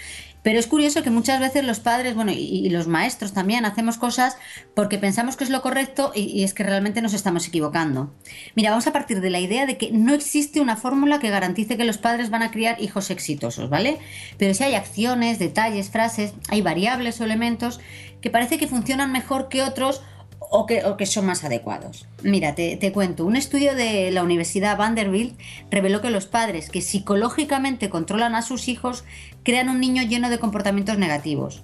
[0.42, 4.38] Pero es curioso que muchas veces los padres, bueno, y, los maestros también hacemos cosas
[4.76, 8.14] porque pensamos que es lo correcto y, y, es que realmente nos estamos equivocando.
[8.54, 11.76] Mira, vamos a partir de la idea de que no existe una fórmula que garantice
[11.76, 13.98] que los padres van a criar hijos exitosos, ¿vale?
[14.38, 17.80] Pero si hay acciones, detalles, frases, hay variables o elementos
[18.20, 20.02] que parece que funcionan mejor que otros
[20.50, 22.06] o que, son más adecuados.
[22.22, 25.38] Mira, te, cuento, un estudio de la Universidad Vanderbilt
[25.70, 29.04] reveló que los padres que psicológicamente controlan a sus hijos
[29.42, 31.62] crean un niño lleno de comportamientos negativos.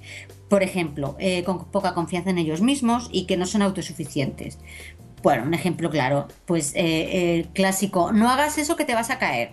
[0.48, 4.58] Por ejemplo, eh, con poca confianza en ellos mismos y que no son autosuficientes.
[5.22, 9.18] Bueno, un ejemplo claro, pues eh, el clásico, no hagas eso que te vas a
[9.18, 9.52] caer.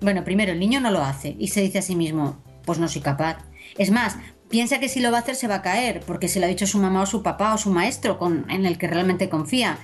[0.00, 2.86] Bueno, primero el niño no lo hace y se dice a sí mismo, pues no
[2.86, 3.38] soy capaz.
[3.76, 4.16] Es más,
[4.48, 6.48] piensa que si lo va a hacer se va a caer, porque se lo ha
[6.48, 9.78] dicho su mamá o su papá o su maestro con, en el que realmente confía.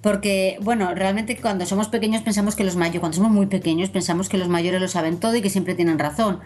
[0.00, 4.28] Porque, bueno, realmente cuando somos pequeños pensamos que los mayores, cuando somos muy pequeños pensamos
[4.28, 6.40] que los mayores lo saben todo y que siempre tienen razón.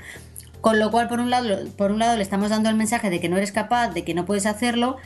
[0.61, 3.21] Con lo cual, por un lado, por un lado le estamos dando el mensaje de
[3.21, 4.97] que no eres capaz, de que no puedes hacerlo,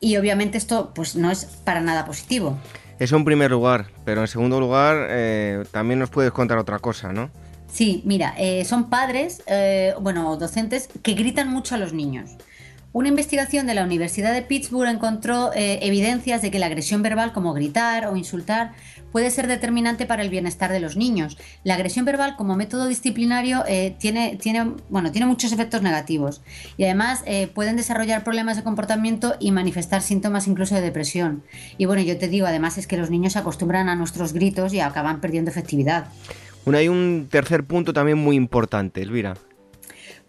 [0.00, 2.58] y obviamente esto pues no es para nada positivo.
[2.98, 7.12] Eso en primer lugar, pero en segundo lugar eh, también nos puedes contar otra cosa,
[7.12, 7.30] ¿no?
[7.72, 12.32] Sí, mira, eh, son padres, eh, bueno, docentes que gritan mucho a los niños.
[12.92, 17.32] Una investigación de la Universidad de Pittsburgh encontró eh, evidencias de que la agresión verbal
[17.32, 18.72] como gritar o insultar
[19.10, 21.38] puede ser determinante para el bienestar de los niños.
[21.64, 23.64] La agresión verbal como método disciplinario
[23.98, 26.42] tiene, tiene, bueno, tiene muchos efectos negativos
[26.78, 27.22] y además
[27.54, 31.42] pueden desarrollar problemas de comportamiento y manifestar síntomas incluso de depresión.
[31.76, 34.72] Y bueno, yo te digo, además es que los niños se acostumbran a nuestros gritos
[34.72, 36.06] y acaban perdiendo efectividad.
[36.64, 39.34] Bueno, hay un tercer punto también muy importante, Elvira.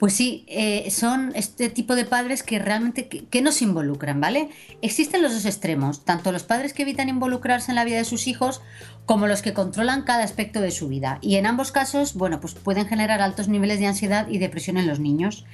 [0.03, 4.49] Pues sí, eh, son este tipo de padres que realmente que, nos involucran, ¿vale?
[4.81, 8.27] Existen los dos extremos, tanto los padres que evitan involucrarse en la vida de sus
[8.27, 8.61] hijos
[9.05, 11.19] como los que controlan cada aspecto de su vida.
[11.21, 14.87] Y en ambos casos, bueno, pues pueden generar altos niveles de ansiedad y depresión en
[14.87, 15.45] los niños.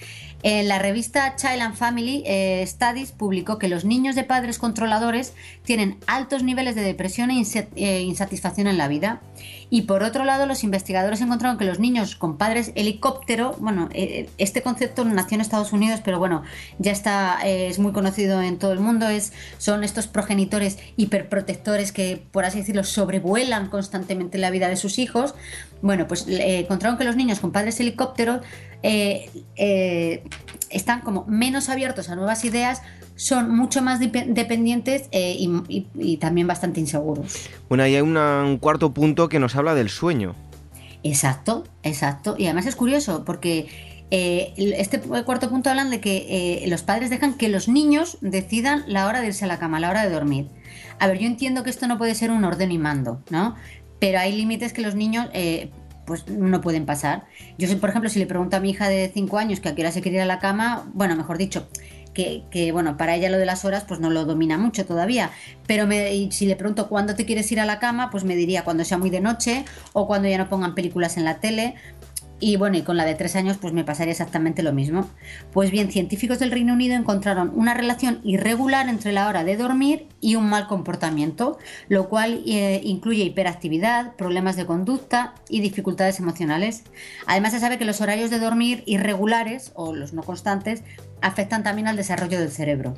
[0.41, 5.33] En la revista Child and Family eh, Studies publicó que los niños de padres controladores
[5.63, 7.43] tienen altos niveles de depresión e
[7.75, 9.21] eh, insatisfacción en la vida.
[9.69, 13.89] Y por otro lado, los investigadores encontraron que los niños con padres helicóptero, bueno,
[14.39, 16.43] este concepto nació en Estados Unidos, pero bueno,
[16.79, 22.23] ya está, es muy conocido en todo el mundo, es, son estos progenitores hiperprotectores que,
[22.31, 25.35] por así decirlo, sobrevuelan constantemente la vida de sus hijos.
[25.81, 28.41] Bueno, pues encontraron que los niños con padres helicópteros
[28.83, 30.23] eh, eh,
[30.69, 32.81] están como menos abiertos a nuevas ideas,
[33.15, 37.49] son mucho más dependientes eh, y, también bastante inseguros.
[37.67, 40.35] Bueno, hay un cuarto punto que nos habla del sueño.
[41.03, 42.35] Exacto, exacto.
[42.37, 43.67] Y además es curioso porque
[44.11, 49.21] este cuarto punto hablan de que los padres dejan que los niños decidan la hora
[49.21, 50.47] de irse a la cama, la hora de dormir.
[50.99, 53.55] A ver, yo entiendo que esto no puede ser un orden y mando, ¿no?
[53.99, 55.27] Pero hay límites que los niños
[56.05, 57.25] pues no pueden pasar.
[57.59, 59.83] Yo, por ejemplo, si le pregunto a mi hija de 5 años que a qué
[59.83, 61.67] hora se quiere ir a la cama, bueno, mejor dicho,
[62.13, 65.31] que, bueno, para ella lo de las horas pues no lo domina mucho todavía,
[65.67, 65.87] pero
[66.31, 68.97] si le pregunto cuándo te quieres ir a la cama, pues me diría cuando sea
[68.97, 71.75] muy de noche o cuando ya no pongan películas en la tele
[72.39, 75.09] y bueno, y con la de tres años pues me pasaría exactamente lo mismo.
[75.51, 80.07] Pues bien, científicos del Reino Unido encontraron una relación irregular entre la hora de dormir
[80.21, 86.83] y un mal comportamiento, lo cual eh, incluye hiperactividad, problemas de conducta y dificultades emocionales.
[87.25, 90.83] Además se sabe que los horarios de dormir irregulares o los no constantes
[91.21, 92.95] afectan también al desarrollo del cerebro.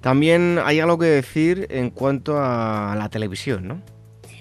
[0.00, 3.82] También hay algo que decir en cuanto a la televisión, ¿no?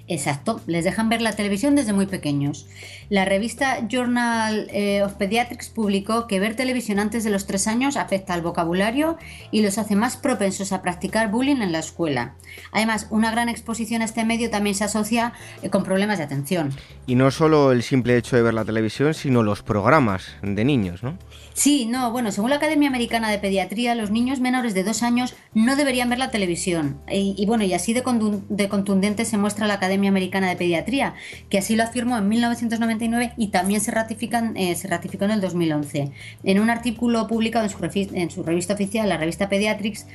[0.09, 2.65] Exacto, les dejan ver la televisión desde muy pequeños.
[3.09, 7.95] La revista Journal eh, of Pediatrics publicó que ver televisión antes de los tres años
[7.95, 9.19] afecta al vocabulario
[9.51, 12.33] y los hace más propensos a practicar bullying en la escuela.
[12.71, 16.73] Además, una gran exposición a este medio también se asocia eh, con problemas de atención.
[17.05, 21.03] Y no solo el simple hecho de ver la televisión, sino los programas de niños,
[21.03, 21.19] ¿no?
[21.53, 25.35] Sí, no, bueno, según la Academia Americana de Pediatría, los niños menores de dos años
[25.53, 27.01] no deberían ver la televisión.
[27.11, 28.03] Y, bueno, y así de,
[28.49, 31.15] de contundente se muestra la Academia Americana de Pediatría,
[31.49, 35.41] que así lo afirmó en 1999 y también se, ratifican, eh, se ratificó en el
[35.41, 36.11] 2011.
[36.43, 40.05] En un artículo publicado en su, en su revista oficial, la revista Pediatrics,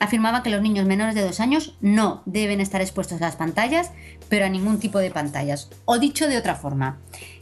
[0.00, 3.92] afirmaba que los niños menores de dos años no deben estar expuestos a las pantallas,
[4.28, 5.70] pero a ningún tipo de pantallas.
[5.84, 6.98] O dicho de otra forma,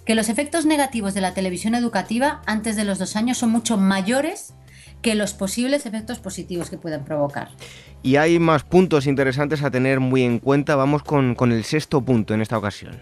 [0.07, 3.77] que los efectos negativos de la televisión educativa antes de los dos años son mucho
[3.77, 4.55] mayores
[5.03, 7.51] que los posibles efectos positivos que pueden provocar.
[8.03, 10.77] Y hay más puntos interesantes a tener muy en cuenta.
[10.77, 13.01] Vamos con, el sexto punto en esta ocasión.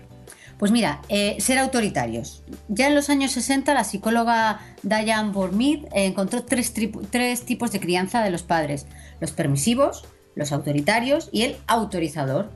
[0.59, 2.43] Pues mira, eh, ser autoritarios.
[2.69, 6.73] Ya en los años 60 la psicóloga Diane Bormid encontró tres,
[7.11, 8.87] tres tipos de crianza de los padres.
[9.21, 12.51] Los permisivos, los autoritarios y el autorizador.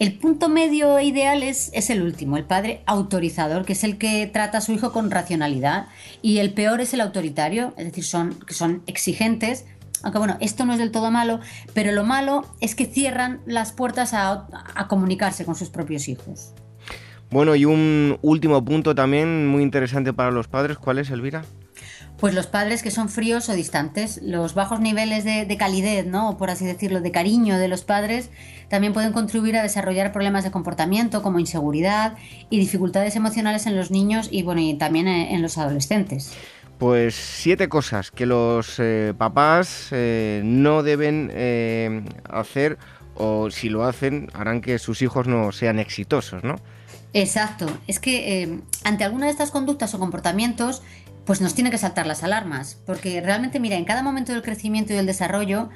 [0.00, 4.26] El punto medio ideal es, es, el último, el padre autorizador, que es el que
[4.26, 5.88] trata a su hijo con racionalidad,
[6.22, 9.66] y el peor es el autoritario, es decir, son, que son exigentes,
[10.02, 11.40] aunque bueno, esto no es del todo malo,
[11.74, 16.54] pero lo malo es que cierran las puertas a, a comunicarse con sus propios hijos.
[17.30, 21.44] Bueno, y un último punto también muy interesante para los padres, ¿cuál es, Elvira?
[22.20, 24.20] Pues los padres que son fríos o distantes.
[24.22, 26.30] Los bajos niveles de, calidez, ¿no?
[26.30, 28.30] O por así decirlo, de cariño de los padres
[28.68, 32.16] también pueden contribuir a desarrollar problemas de comportamiento como inseguridad
[32.50, 36.32] y dificultades emocionales en los niños y bueno, y también en, los adolescentes.
[36.78, 42.78] Pues siete cosas que los eh, papás eh, no deben eh, hacer
[43.14, 46.56] o si lo hacen harán que sus hijos no sean exitosos, ¿no?
[47.12, 47.66] Exacto.
[47.88, 50.82] Es que ante alguna de estas conductas o comportamientos
[51.24, 54.92] pues nos tiene que saltar las alarmas, porque realmente, mira, en cada momento del crecimiento
[54.92, 55.70] y del desarrollo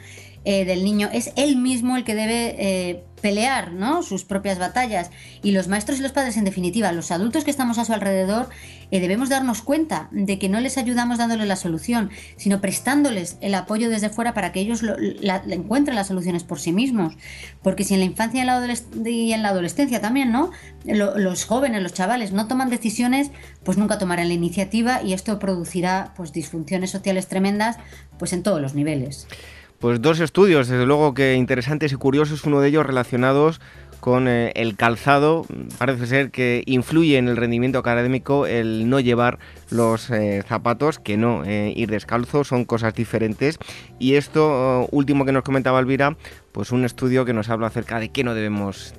[0.44, 3.72] eh, del niño es él mismo el que debe eh, pelear
[4.02, 5.10] sus propias batallas.
[5.42, 8.50] Y los maestros y los padres, en definitiva, los adultos que estamos a su alrededor,
[8.90, 13.54] eh, debemos darnos cuenta de que no les ayudamos dándoles la solución, sino prestándoles el
[13.54, 14.82] apoyo desde fuera para que ellos
[15.48, 17.16] encuentren las soluciones por sí mismos.
[17.62, 20.50] Porque si en la infancia y en la, y en la adolescencia también, ¿no?
[20.84, 23.30] los jóvenes, los chavales no toman decisiones,
[23.62, 27.78] pues nunca tomarán la iniciativa y esto producirá pues disfunciones sociales tremendas
[28.18, 29.26] pues en todos los niveles.
[29.78, 33.60] Pues dos estudios, desde luego que interesantes y curiosos, uno de ellos relacionados
[34.04, 35.46] con eh, el calzado.
[35.78, 39.38] Parece ser que influye en el rendimiento académico el no llevar
[39.70, 43.58] los eh, zapatos, que no eh, ir descalzo, son cosas diferentes.
[43.98, 46.18] Y esto último que nos comentaba Elvira,
[46.52, 48.92] pues un estudio que nos habla acerca de qué no debemos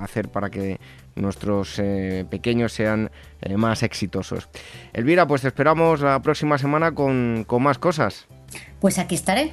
[0.00, 0.80] hacer para que
[1.14, 1.80] nuestros
[2.28, 3.12] pequeños sean
[3.56, 4.48] más exitosos.
[4.92, 8.26] Elvira, pues te esperamos la próxima semana con, con más cosas.
[8.80, 9.52] Pues aquí estaré.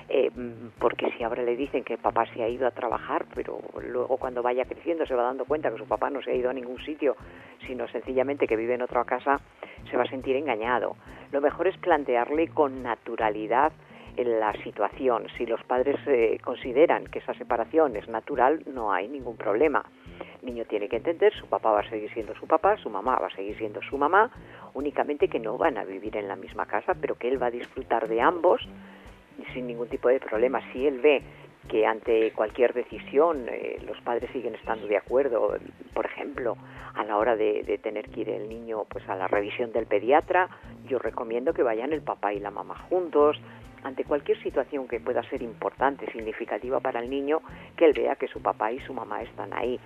[0.09, 0.31] eh,
[0.79, 4.43] porque si ahora le dicen que papá se ha ido a trabajar, pero luego cuando
[4.43, 6.79] vaya creciendo se va dando cuenta que su papá no se ha ido a ningún
[6.85, 7.17] sitio,
[7.67, 9.41] sino sencillamente que vive en otra casa,
[9.91, 10.97] se va a sentir engañado.
[11.31, 13.73] Lo mejor es plantearle con naturalidad
[14.17, 15.27] en la situación.
[15.37, 19.85] Si los padres eh, consideran que esa separación es natural, no hay ningún problema.
[20.41, 23.17] El niño tiene que entender, su papá va a seguir siendo su papá, su mamá
[23.17, 24.31] va a seguir siendo su mamá,
[24.75, 27.51] únicamente que no van a vivir en la misma casa, pero que él va a
[27.51, 28.61] disfrutar de ambos
[29.53, 30.61] sin ningún tipo de problema.
[30.73, 31.23] Si él ve
[31.69, 35.57] que ante cualquier decisión eh, los padres siguen estando de acuerdo,
[35.95, 36.57] por ejemplo,
[36.95, 40.49] a la hora de, tener que ir el niño pues a la revisión del pediatra,
[40.89, 43.41] yo recomiendo que vayan el papá y la mamá juntos,
[43.85, 47.41] ante cualquier situación que pueda ser importante, significativa para el niño,
[47.77, 49.81] que él vea que su papá y su mamá están ahí.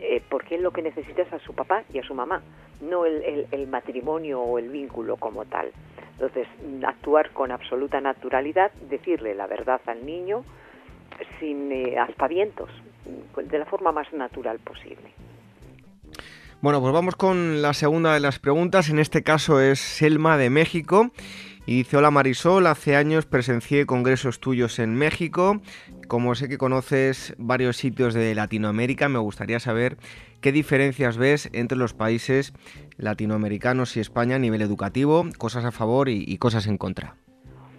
[0.00, 2.42] Eh, porque él lo que necesita es a su papá y a su mamá,
[2.80, 5.70] no el matrimonio o el vínculo como tal.
[6.20, 6.48] Entonces,
[6.86, 10.44] actuar con absoluta naturalidad, decirle la verdad al niño
[11.38, 12.68] sin eh, aspavientos,
[13.36, 15.14] de la forma más natural posible.
[16.60, 18.90] Bueno, pues vamos con la segunda de las preguntas.
[18.90, 21.10] En este caso es Selma de México.
[21.66, 25.60] Y dice, hola Marisol, hace años presencié congresos tuyos en México.
[26.08, 29.96] Como sé que conoces varios sitios de Latinoamérica, me gustaría saber
[30.40, 32.54] qué diferencias ves entre los países
[32.96, 37.14] latinoamericanos y España a nivel educativo, cosas a favor y, cosas en contra.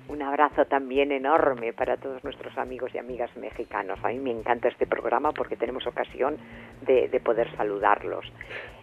[0.08, 4.00] Un abrazo también enorme para todos nuestros amigos y amigas mexicanos.
[4.04, 6.38] A mí me encanta este programa porque tenemos ocasión
[6.86, 8.26] de, poder saludarlos.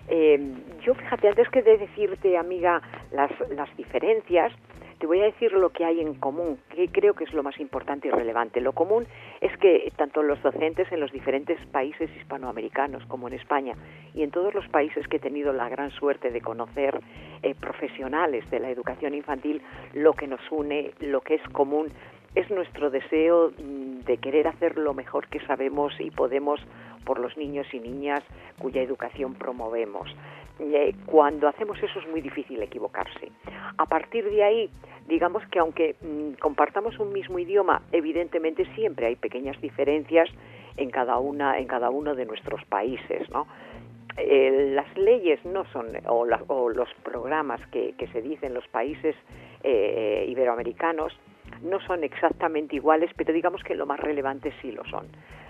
[0.09, 0.41] Eh,
[0.85, 2.81] yo fíjate, antes que de decirte, amiga,
[3.13, 4.53] las, las diferencias,
[4.99, 7.59] te voy a decir lo que hay en común, que creo que es lo más
[7.61, 8.61] importante y relevante.
[8.61, 9.07] Lo común
[9.41, 13.75] es que tanto los docentes en los diferentes países hispanoamericanos como en España
[14.15, 17.01] y en todos los países que he tenido la gran suerte de conocer
[17.43, 19.63] eh, profesionales de la educación infantil,
[19.95, 21.89] lo que nos une, lo que es común,
[22.35, 26.61] es nuestro deseo mm, de querer hacer lo mejor que sabemos y podemos
[27.05, 28.23] por los niños y niñas
[28.59, 30.15] cuya educación promovemos.
[30.61, 33.31] Eh, cuando hacemos eso es muy difícil equivocarse.
[33.77, 34.71] A partir de ahí,
[35.07, 40.29] digamos que aunque mm, compartamos un mismo idioma, evidentemente siempre hay pequeñas diferencias
[40.77, 43.47] en cada una, en cada uno de nuestros países, ¿no?
[44.17, 46.25] Eh, las leyes no son, o,
[46.71, 49.15] los programas que, se dicen en los países
[49.63, 51.13] eh, iberoamericanos,
[51.63, 55.07] no son exactamente iguales, pero digamos que lo más relevante sí lo son.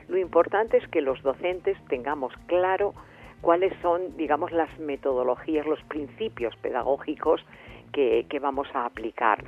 [0.08, 2.94] Lo importante es que los docentes tengamos claro
[3.40, 7.44] cuáles son, digamos, las metodologías, los principios pedagógicos
[7.92, 9.42] que, vamos a aplicar.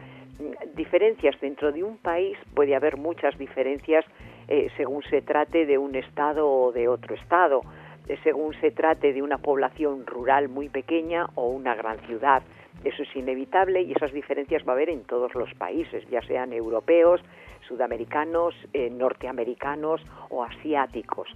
[0.74, 4.04] Diferencias dentro de un país, puede haber muchas diferencias
[4.48, 7.60] eh, según se trate de un estado o de otro estado,
[8.08, 12.42] eh, según se trate de una población rural muy pequeña o una gran ciudad.
[12.84, 16.52] Eso es inevitable y esas diferencias va a haber en todos los países, ya sean
[16.52, 17.20] europeos,
[17.68, 21.28] sudamericanos, eh, norteamericanos o asiáticos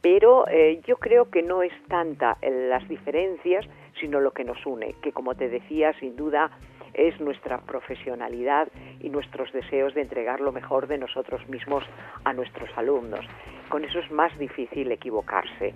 [0.00, 3.66] pero eh, yo creo que no es tanta las diferencias,
[4.00, 6.50] sino lo que nos une, que como te decía, sin duda
[6.94, 8.68] es nuestra profesionalidad
[9.00, 11.84] y nuestros deseos de entregar lo mejor de nosotros mismos
[12.24, 13.24] a nuestros alumnos.
[13.68, 15.74] Con eso es más difícil equivocarse.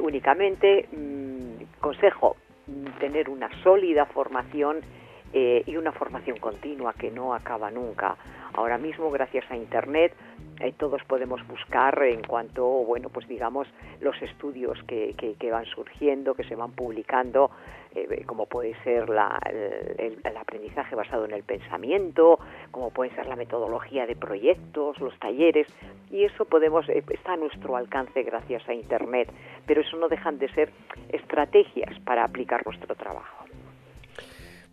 [0.00, 2.36] Únicamente, mm, consejo,
[2.98, 4.80] tener una sólida formación
[5.32, 8.16] eh, y una formación continua que no acaba nunca.
[8.52, 10.12] Ahora mismo, gracias a Internet,
[10.60, 13.66] eh, todos podemos buscar en cuanto, bueno, pues digamos,
[14.00, 17.50] los estudios que, que, van surgiendo, que se van publicando,
[17.94, 22.38] eh, como puede ser la, el, aprendizaje basado en el pensamiento,
[22.72, 25.68] como puede ser la metodología de proyectos, los talleres,
[26.10, 29.30] y eso podemos, está a nuestro alcance gracias a Internet,
[29.66, 30.72] pero eso no dejan de ser
[31.10, 33.44] estrategias para aplicar nuestro trabajo.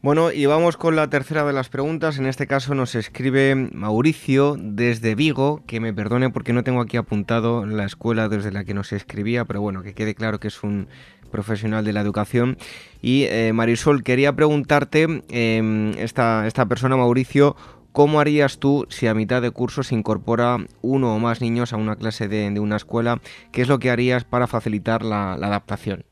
[0.01, 2.17] Bueno, y vamos con la tercera de las preguntas.
[2.19, 6.95] En este caso nos escribe Mauricio desde Vigo, que me perdone porque no tengo aquí
[6.95, 10.63] apuntado la escuela desde la que nos escribía, pero bueno, que quede claro que es
[10.63, 10.87] un
[11.29, 12.57] profesional de la educación.
[13.01, 17.57] Y eh, Marisol, quería preguntarte, em, esta, esta persona, Mauricio,
[17.91, 21.77] ¿cómo harías tú si a mitad de curso se incorpora uno o más niños a
[21.77, 23.17] una clase de, una escuela?
[23.51, 26.03] ¿Qué es lo que harías para facilitar la, adaptación?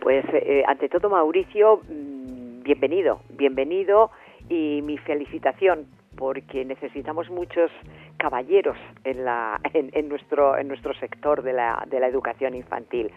[0.00, 4.10] Pues eh, ante todo, Mauricio, mm, bienvenido, bienvenido
[4.48, 5.86] y mi felicitación
[6.16, 7.70] porque necesitamos muchos
[8.18, 13.10] caballeros en, la, en, nuestro, en nuestro sector de la, de la educación infantil.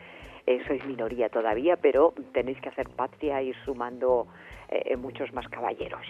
[0.47, 4.27] Eh, sois minoría todavía, pero tenéis que hacer patria y sumando
[4.69, 6.05] eh, muchos más caballeros.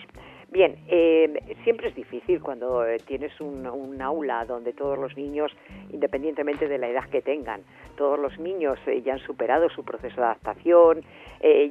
[0.51, 3.65] Bien, eh, siempre es difícil cuando eh, tienes un,
[4.01, 5.51] aula donde todos los niños,
[5.89, 7.61] independientemente de la edad que tengan,
[7.97, 11.01] todos los niños eh, ya han superado su proceso de adaptación,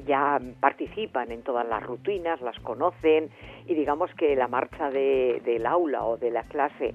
[0.05, 3.29] ya participan en todas las rutinas, las conocen
[3.65, 6.93] y digamos que la marcha del aula o de la clase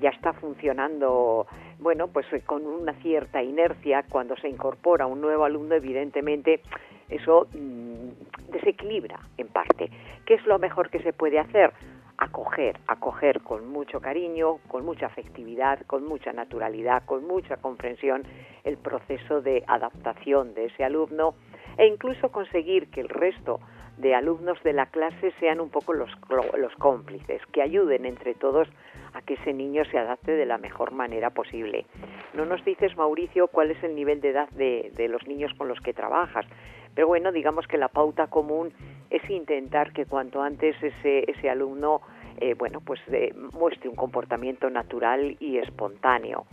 [0.00, 1.46] ya está funcionando,
[1.78, 6.62] bueno, pues con una cierta inercia cuando se incorpora un nuevo alumno, evidentemente
[7.08, 9.90] eso mm, desequilibra en parte.
[10.24, 11.72] ¿Qué es lo mejor que se puede hacer?
[12.18, 18.22] Acoger, acoger con mucho cariño, con mucha afectividad, con mucha naturalidad, con mucha comprensión
[18.64, 21.34] el proceso de adaptación de ese alumno
[21.76, 23.60] e incluso conseguir que el resto
[23.98, 26.10] de alumnos de la clase sean un poco los,
[26.58, 28.68] los cómplices, que ayuden entre todos
[29.14, 31.86] a que ese niño se adapte de la mejor manera posible.
[32.34, 35.68] No nos dices, Mauricio, cuál es el nivel de edad de, de los niños con
[35.68, 36.46] los que trabajas,
[36.94, 38.72] pero bueno, digamos que la pauta común
[39.10, 42.00] es intentar que cuanto antes ese, ese alumno
[42.38, 46.44] eh, bueno, pues eh, muestre un comportamiento natural y espontáneo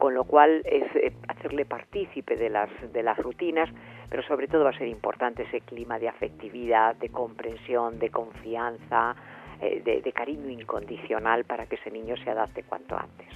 [0.00, 3.68] con lo cual es eh, hacerle partícipe de las, de las rutinas,
[4.10, 9.14] pero sobre todo va a ser importante ese clima de afectividad, de comprensión, de confianza,
[9.60, 13.28] de, de, cariño incondicional para que ese niño se adapte cuanto antes.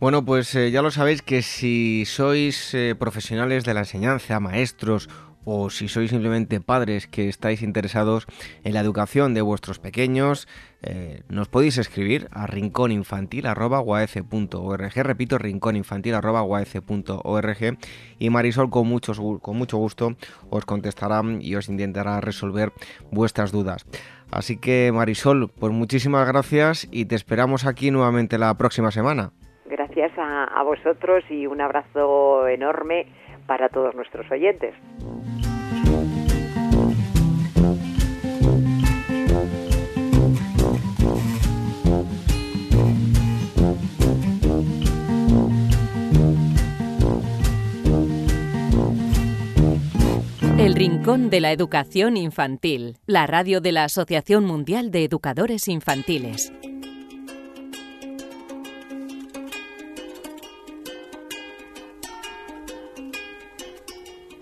[0.00, 5.08] Bueno, pues eh, ya lo sabéis que si sois eh, profesionales de la enseñanza, maestros
[5.44, 8.26] o si sois simplemente padres que estáis interesados
[8.64, 10.48] en la educación de vuestros pequeños,
[10.82, 17.78] eh, nos podéis escribir a rincóninfantil.org, repito, rincóninfantil.org
[18.18, 20.16] y Marisol con, mucho, con mucho gusto
[20.50, 22.72] os contestará y os intentará resolver
[23.10, 23.86] vuestras dudas.
[24.30, 29.32] Así que Marisol, pues muchísimas gracias y te esperamos aquí nuevamente la próxima semana.
[29.66, 33.06] Gracias a, vosotros y un abrazo enorme
[33.46, 34.74] para todos nuestros oyentes.
[50.58, 56.52] El Rincón de la Educación Infantil, la radio de la Asociación Mundial de Educadores Infantiles.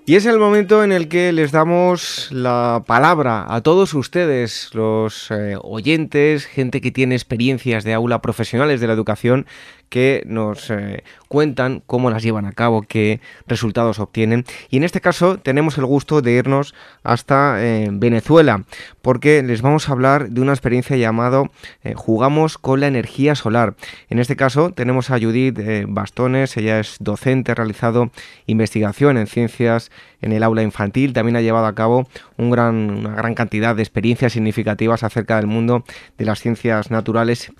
[0.04, 5.30] Y es el momento en el que les damos la palabra a todos ustedes, los
[5.30, 9.46] eh, oyentes, gente que tiene experiencias de aula profesionales de la educación,
[9.92, 14.46] que nos eh, cuentan cómo las llevan a cabo, qué resultados obtienen.
[14.70, 18.64] Y en este caso tenemos el gusto de irnos hasta eh, Venezuela,
[19.02, 21.50] porque les vamos a hablar de una experiencia llamado
[21.84, 23.74] eh, Jugamos con la energía solar.
[24.08, 28.10] En este caso tenemos a Judith Bastones, ella es docente, ha realizado
[28.46, 29.90] investigación en ciencias
[30.22, 35.02] en el aula infantil, también ha llevado a cabo una gran cantidad de experiencias significativas
[35.02, 35.84] acerca del mundo
[36.16, 37.52] de las ciencias naturales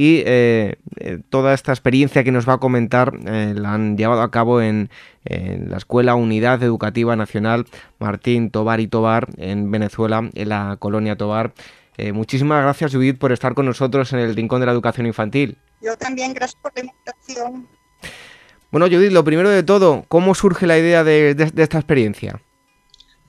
[0.00, 4.22] y eh, eh, toda esta experiencia que nos va a comentar eh, la han llevado
[4.22, 4.88] a cabo en,
[5.24, 7.66] la Escuela Unidad Educativa Nacional
[7.98, 11.52] Martín Tobar y Tobar en Venezuela, en la colonia Tobar.
[12.14, 15.58] muchísimas gracias Judith por estar con nosotros en el Rincón de la Educación Infantil.
[15.82, 17.68] Yo también, gracias por la invitación.
[18.70, 22.40] Bueno, Judith, lo primero de todo, ¿cómo surge la idea de esta experiencia?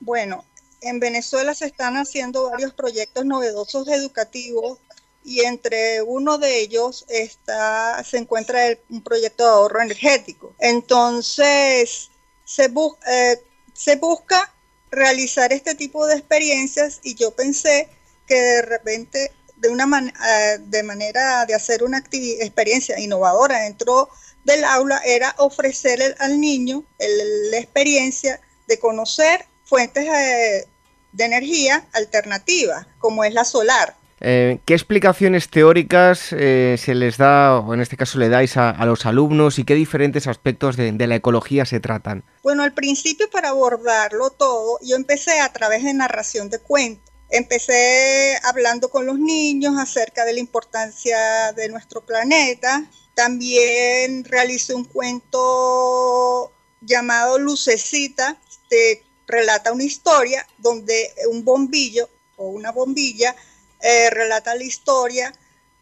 [0.00, 0.46] Bueno,
[0.80, 4.78] en Venezuela se están haciendo varios proyectos novedosos educativos
[5.24, 8.60] y entre uno de ellos está, se encuentra
[8.90, 10.54] un proyecto de ahorro energético.
[10.58, 12.10] Entonces,
[12.44, 12.72] se,
[13.06, 13.42] eh,
[13.72, 14.52] se busca
[14.90, 17.88] realizar este tipo de experiencias y yo pensé
[18.26, 24.08] que de repente de una eh, de manera de hacer una experiencia innovadora dentro
[24.44, 30.66] del aula era ofrecer al niño la experiencia de conocer fuentes eh,
[31.12, 33.94] de energía alternativas, como es la solar.
[34.24, 38.72] Eh, ¿Qué explicaciones teóricas eh, se les da, o en este caso le dais a,
[38.86, 42.22] los alumnos, y qué diferentes aspectos de, la ecología se tratan?
[42.44, 47.12] Bueno, al principio para abordarlo todo, yo empecé a través de narración de cuentos.
[47.30, 52.84] Empecé hablando con los niños acerca de la importancia de nuestro planeta.
[53.14, 58.36] También realicé un cuento llamado Lucecita,
[58.70, 63.34] que relata una historia donde un bombillo o una bombilla
[63.82, 65.32] eh, relata la historia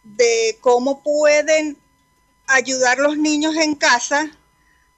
[0.02, 1.76] de cómo pueden
[2.46, 4.30] ayudar los niños en casa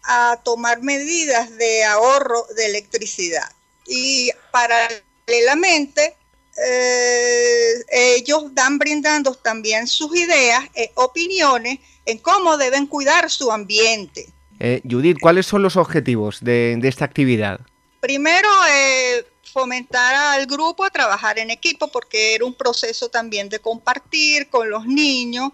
[0.05, 3.51] a tomar medidas de ahorro de electricidad.
[3.87, 6.17] Y paralelamente,
[6.65, 14.29] eh, ellos dan brindando también sus ideas, e opiniones en cómo deben cuidar su ambiente.
[14.59, 17.61] Eh, Judith, ¿cuáles son los objetivos de, esta actividad?
[18.01, 23.59] Primero, eh, fomentar al grupo a trabajar en equipo porque era un proceso también de
[23.59, 25.51] compartir con los niños,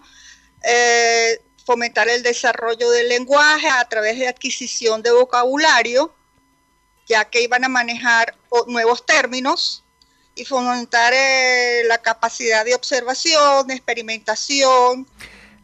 [0.63, 6.13] eh, fomentar el desarrollo del lenguaje a través de adquisición de vocabulario,
[7.07, 8.35] ya que iban a manejar
[8.67, 9.83] nuevos términos
[10.35, 15.07] y fomentar eh, la capacidad de observación, de experimentación.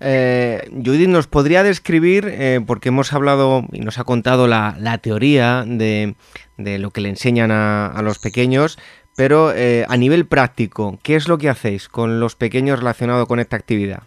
[0.01, 6.15] Eh, Judith, ¿nos podría describir, porque hemos hablado y nos ha contado la, teoría de,
[6.57, 8.77] lo que le enseñan a, los pequeños,
[9.15, 13.39] pero eh, a nivel práctico, ¿qué es lo que hacéis con los pequeños relacionado con
[13.39, 14.03] esta actividad?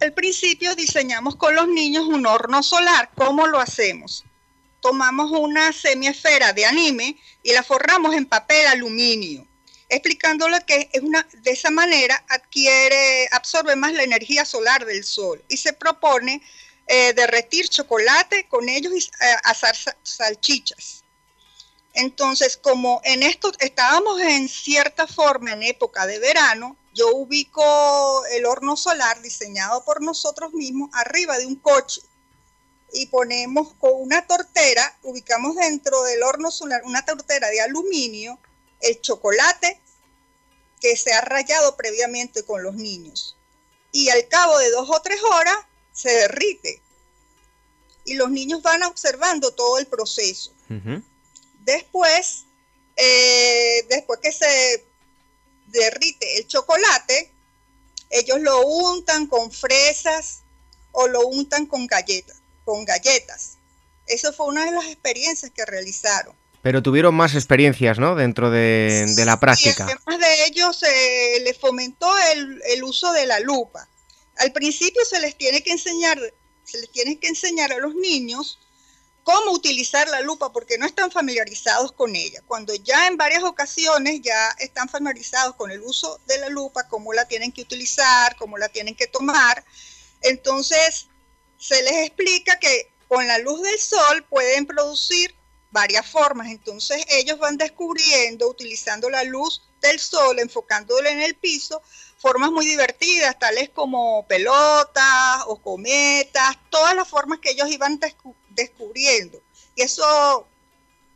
[0.00, 3.10] Al principio diseñamos con los niños un horno solar.
[3.14, 4.24] ¿Cómo lo hacemos?
[4.80, 9.46] Tomamos una semiesfera de anime y la forramos en papel aluminio
[9.88, 15.42] explicándole que es una, de esa manera adquiere, absorbe más la energía solar del sol
[15.48, 16.42] y se propone
[16.86, 21.04] eh, derretir chocolate con ellos y eh, asar salchichas.
[21.96, 28.44] Entonces, como en esto estábamos en cierta forma en época de verano, yo ubico el
[28.44, 32.02] horno solar diseñado por nosotros mismos arriba de un coche
[32.92, 38.38] y ponemos con una tortera, ubicamos dentro del horno solar una tortera de aluminio
[38.80, 39.80] el chocolate
[40.78, 43.38] que se ha rayado previamente con los niños.
[43.90, 45.56] Y al cabo de dos o tres horas
[45.92, 46.82] se derrite.
[48.04, 50.52] Y los niños van observando todo el proceso.
[51.66, 52.44] Después,
[52.96, 54.84] eh, después que se
[55.66, 57.32] derrite el chocolate,
[58.08, 60.42] ellos lo untan con fresas
[60.92, 63.58] o lo untan con galletas, con galletas.
[64.06, 66.34] Eso fue una de las experiencias que realizaron.
[66.62, 68.14] Pero tuvieron más experiencias, ¿no?
[68.14, 69.86] Dentro de, la práctica.
[69.86, 73.88] Sí, además de ellos se les fomentó el, uso de la lupa.
[74.38, 76.20] Al principio se les tiene que enseñar,
[76.64, 78.60] se les tiene que enseñar a los niños
[79.26, 82.40] cómo utilizar la lupa porque no están familiarizados con ella.
[82.46, 87.12] Cuando ya en varias ocasiones ya están familiarizados con el uso de la lupa, cómo
[87.12, 89.64] la tienen que utilizar, cómo la tienen que tomar,
[90.20, 91.08] entonces
[91.58, 95.34] se les explica que con la luz del sol pueden producir
[95.72, 96.46] varias formas.
[96.46, 101.82] Entonces ellos van descubriendo, utilizando la luz del sol, enfocándola en el piso,
[102.16, 107.98] formas muy divertidas, tales como pelotas o cometas, todas las formas que ellos iban
[108.56, 109.40] descubriendo.
[109.76, 110.48] Y eso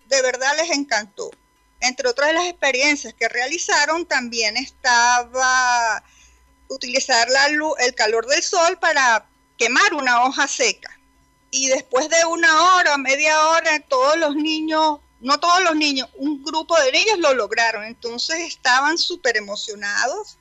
[0.06, 1.30] de verdad les encantó.
[1.80, 6.04] Entre otras de las experiencias que realizaron, también estaba
[6.68, 9.26] utilizar la luz, el calor del sol para
[9.58, 11.00] quemar una hoja seca
[11.50, 16.42] y después de una hora, media hora, todos los niños, no todos los niños, un
[16.44, 17.84] grupo de niños lo lograron.
[17.84, 20.38] Entonces estaban súper emocionados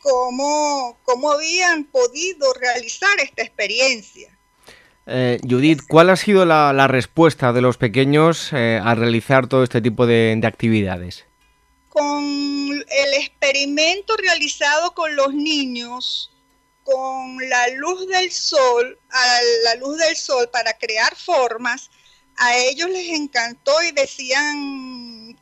[0.00, 4.36] cómo, cómo habían podido realizar esta experiencia.
[5.06, 9.80] Eh, Judith, ¿cuál ha sido la, respuesta de los pequeños eh, al realizar todo este
[9.80, 11.24] tipo de, de actividades?
[11.88, 16.30] Con el experimento realizado con los niños,
[16.84, 21.90] con la luz del sol, a la luz del sol para crear formas,
[22.36, 25.36] a ellos les encantó y decían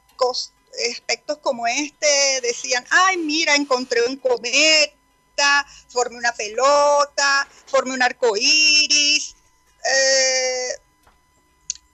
[0.91, 8.37] aspectos como este, decían, ay, mira, encontré un cometa, formé una pelota, formé un arco
[8.37, 9.37] iris.
[9.89, 10.71] Eh,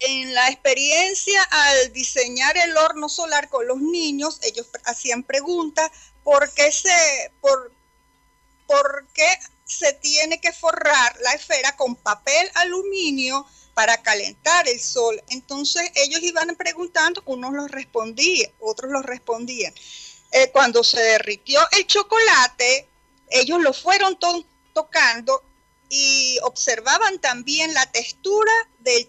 [0.00, 5.90] en la experiencia al diseñar el horno solar con los niños, ellos hacían preguntas,
[6.22, 7.72] ¿por qué se, por,
[8.66, 15.22] por qué se tiene que forrar la esfera con papel aluminio para calentar el sol.
[15.28, 19.74] Entonces ellos iban preguntando, unos los respondían, otros los respondían.
[20.30, 22.88] Eh, cuando se derritió el chocolate,
[23.30, 24.18] ellos lo fueron
[24.72, 25.42] tocando
[25.96, 29.06] y observaban también la textura del,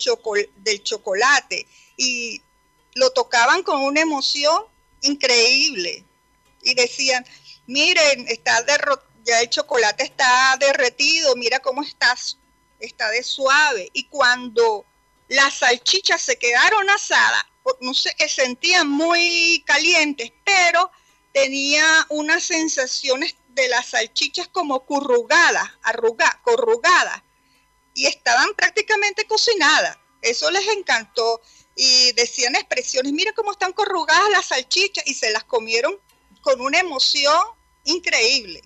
[0.58, 1.66] del chocolate
[1.98, 2.44] y
[2.94, 4.66] lo tocaban con una emoción
[5.02, 6.06] increíble.
[6.62, 7.26] Y decían,
[7.66, 8.64] miren, está
[9.24, 12.16] ya el chocolate está derretido, mira cómo está,
[12.80, 13.90] está de suave.
[13.94, 14.86] Y cuando
[15.28, 17.46] las salchichas se quedaron asadas,
[17.80, 20.92] no sé, se sentían muy calientes, pero
[21.34, 27.24] tenía unas sensaciones de las salchichas como corrugadas, arrugadas, corrugadas,
[27.94, 29.98] y estaban prácticamente cocinadas.
[30.22, 31.42] Eso les encantó.
[31.78, 35.98] Y decían expresiones, mira cómo están corrugadas las salchichas, y se las comieron
[36.42, 37.42] con una emoción
[37.84, 38.62] increíble.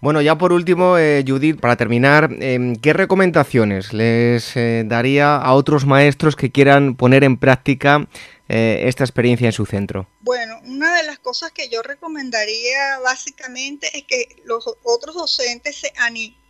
[0.00, 5.54] Bueno, ya por último, eh, Judith, para terminar, em, ¿qué recomendaciones les eh, daría a
[5.54, 8.06] otros maestros que quieran poner en práctica
[8.54, 10.08] eh, esta experiencia en su centro?
[10.20, 15.92] Bueno, una de las cosas que yo recomendaría básicamente es que los otros docentes se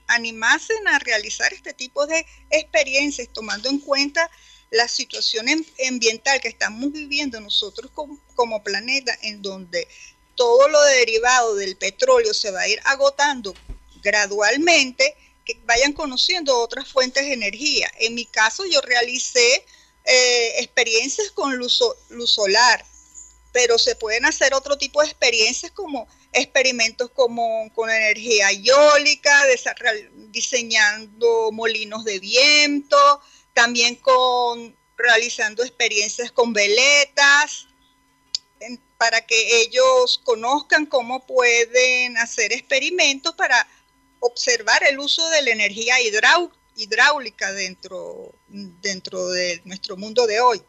[0.08, 4.30] animasen a realizar este tipo de experiencias, tomando en cuenta
[4.70, 5.46] la situación
[5.88, 7.90] ambiental que estamos viviendo nosotros
[8.34, 9.88] como, planeta, en donde
[10.34, 13.54] todo lo derivado del petróleo se va a ir agotando
[14.02, 17.90] gradualmente, que vayan conociendo otras fuentes de energía.
[17.98, 19.64] En mi caso, yo realicé
[20.04, 21.80] eh, experiencias con luz,
[22.26, 22.84] solar,
[23.52, 29.44] pero se pueden hacer otro tipo de experiencias como experimentos como con energía eólica,
[30.28, 33.20] diseñando molinos de viento,
[33.54, 37.68] también con realizando experiencias con veletas,
[38.98, 43.66] para que ellos conozcan cómo pueden hacer experimentos para
[44.20, 46.63] observar el uso de la energía hidráulica
[47.56, 50.62] dentro, dentro de nuestro mundo de hoy.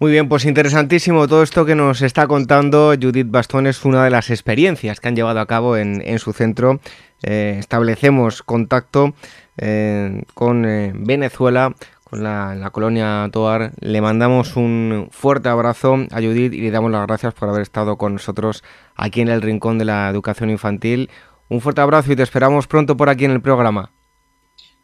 [0.00, 4.10] Muy bien, pues interesantísimo todo esto que nos está contando Judith Bastón es una de
[4.10, 6.80] las experiencias que han llevado a cabo en, su centro.
[7.22, 9.14] Eh, establecemos contacto
[9.56, 13.72] eh, con eh, Venezuela, con la, colonia Toar.
[13.80, 17.96] Le mandamos un fuerte abrazo a Judith y le damos las gracias por haber estado
[17.96, 18.64] con nosotros
[18.96, 21.08] aquí en el Rincón de la Educación Infantil.
[21.48, 23.92] Un fuerte abrazo y te esperamos pronto por aquí en el programa.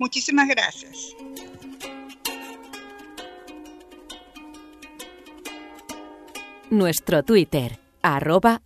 [0.01, 1.15] Muchísimas gracias.
[6.71, 8.63] Nuestro Twitter, arroba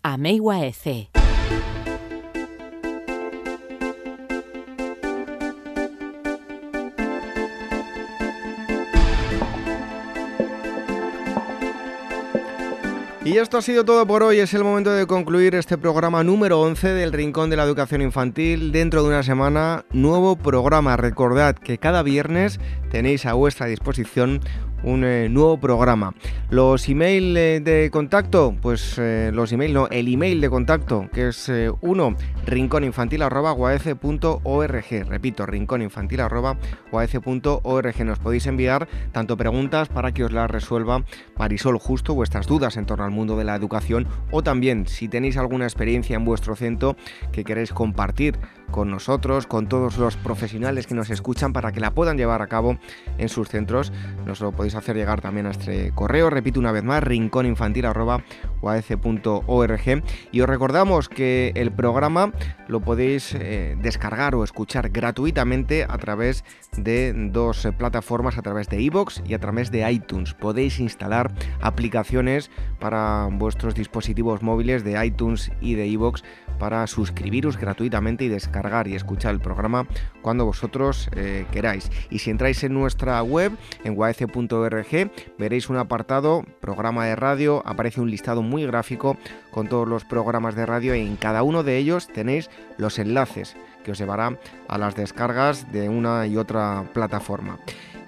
[13.24, 14.38] Y esto ha sido todo por hoy.
[14.38, 18.70] Es el momento de concluir este programa número 11 del Rincón de la Educación Infantil.
[18.70, 20.98] Dentro de una semana, nuevo programa.
[20.98, 22.60] Recordad que cada viernes
[22.90, 24.40] tenéis a vuestra disposición
[24.84, 26.14] un eh, nuevo programa.
[26.50, 31.28] Los email eh, de contacto, pues eh, los email no, el email de contacto, que
[31.28, 32.16] es uno,
[32.46, 35.08] rincóninfantil.org.
[35.08, 38.04] Repito, rincóninfantil.org.
[38.04, 41.04] Nos podéis enviar tanto preguntas para que os las resuelva
[41.38, 45.36] Marisol Justo, vuestras dudas en torno al mundo de la educación, o también si tenéis
[45.36, 46.96] alguna experiencia en vuestro centro
[47.32, 48.38] que queréis compartir
[48.74, 52.48] con nosotros, con todos los profesionales que nos escuchan para que la puedan llevar a
[52.48, 52.76] cabo
[53.18, 53.92] en sus centros.
[54.26, 60.02] Nos lo podéis hacer llegar también a este correo, repito una vez más, rincóninfantil.org
[60.32, 62.32] y os recordamos que el programa
[62.66, 66.42] lo podéis eh, descargar o escuchar gratuitamente a través
[66.76, 70.34] de dos plataformas, a través de iVoox y a través de iTunes.
[70.34, 72.50] Podéis instalar aplicaciones
[72.80, 76.24] para vuestros dispositivos móviles de iTunes y de iVoox
[76.58, 79.86] para suscribiros gratuitamente y descargar y escuchar el programa
[80.22, 81.90] cuando vosotros eh, queráis.
[82.10, 83.52] Y si entráis en nuestra web,
[83.84, 89.16] en guaece.org, veréis un apartado, programa de radio, aparece un listado muy gráfico
[89.50, 93.56] con todos los programas de radio y en cada uno de ellos tenéis los enlaces
[93.84, 97.58] que os llevará a las descargas de una y otra plataforma.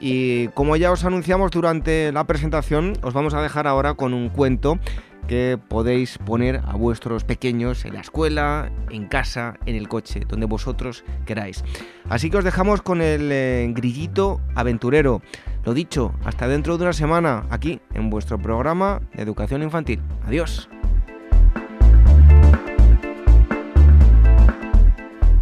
[0.00, 4.28] Y como ya os anunciamos durante la presentación, os vamos a dejar ahora con un
[4.28, 4.78] cuento
[5.26, 10.46] que podéis poner a vuestros pequeños en la escuela, en casa, en el coche, donde
[10.46, 11.64] vosotros queráis.
[12.08, 15.22] Así que os dejamos con el eh, grillito aventurero.
[15.64, 20.00] Lo dicho, hasta dentro de una semana aquí en vuestro programa de educación infantil.
[20.24, 20.68] Adiós.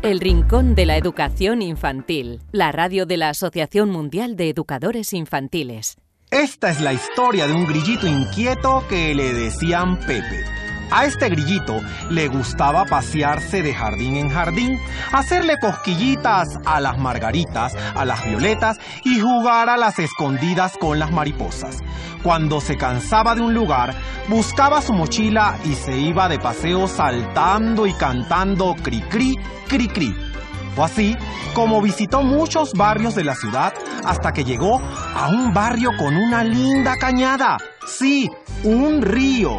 [0.04, 5.96] El Rincón de la Educación Infantil, la radio de la Asociación Mundial de Educadores Infantiles.
[6.34, 10.44] Esta es la historia de un grillito inquieto que le decían Pepe.
[10.90, 11.80] A este grillito
[12.10, 14.80] le gustaba pasearse de jardín en jardín,
[15.12, 21.12] hacerle cosquillitas a las margaritas, a las violetas y jugar a las escondidas con las
[21.12, 21.78] mariposas.
[22.24, 23.94] Cuando se cansaba de un lugar,
[24.28, 29.36] buscaba su mochila y se iba de paseo saltando y cantando cri cri,
[29.68, 30.33] cri cri.
[30.82, 31.16] Así
[31.54, 33.72] como visitó muchos barrios de la ciudad
[34.04, 34.80] hasta que llegó
[35.14, 37.58] a un barrio con una linda cañada.
[37.86, 38.30] Sí,
[38.64, 39.58] un río.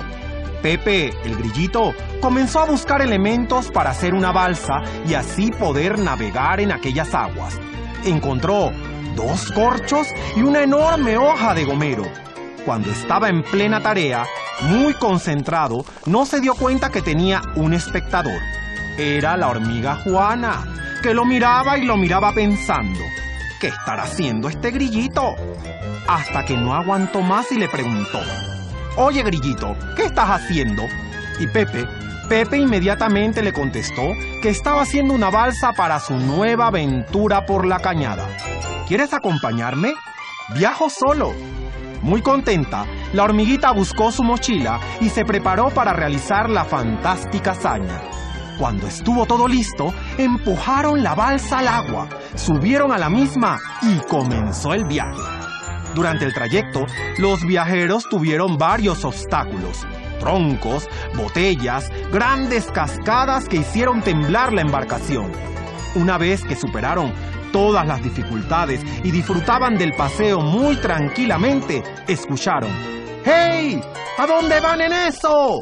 [0.62, 6.60] Pepe, el grillito, comenzó a buscar elementos para hacer una balsa y así poder navegar
[6.60, 7.60] en aquellas aguas.
[8.04, 8.72] Encontró
[9.16, 12.04] dos corchos y una enorme hoja de gomero.
[12.66, 14.26] Cuando estaba en plena tarea,
[14.64, 18.42] muy concentrado, no se dio cuenta que tenía un espectador.
[18.98, 20.64] Era la hormiga Juana
[21.06, 23.00] que lo miraba y lo miraba pensando,
[23.60, 25.36] ¿qué estará haciendo este grillito?
[26.08, 28.20] Hasta que no aguantó más y le preguntó,
[28.98, 30.82] Oye grillito, ¿qué estás haciendo?
[31.40, 31.86] Y Pepe,
[32.28, 34.02] Pepe inmediatamente le contestó
[34.42, 38.28] que estaba haciendo una balsa para su nueva aventura por la cañada.
[38.88, 39.94] ¿Quieres acompañarme?
[40.56, 41.34] Viajo solo.
[42.02, 48.02] Muy contenta, la hormiguita buscó su mochila y se preparó para realizar la fantástica hazaña.
[48.58, 54.74] Cuando estuvo todo listo, empujaron la balsa al agua, subieron a la misma y comenzó
[54.74, 55.22] el viaje.
[55.94, 56.86] Durante el trayecto,
[57.18, 59.86] los viajeros tuvieron varios obstáculos,
[60.20, 65.32] troncos, botellas, grandes cascadas que hicieron temblar la embarcación.
[65.96, 67.14] Una vez que superaron
[67.52, 72.72] todas las dificultades y disfrutaban del paseo muy tranquilamente, escucharon,
[73.26, 73.82] ¡Hey!
[74.18, 75.60] ¿A dónde van en eso?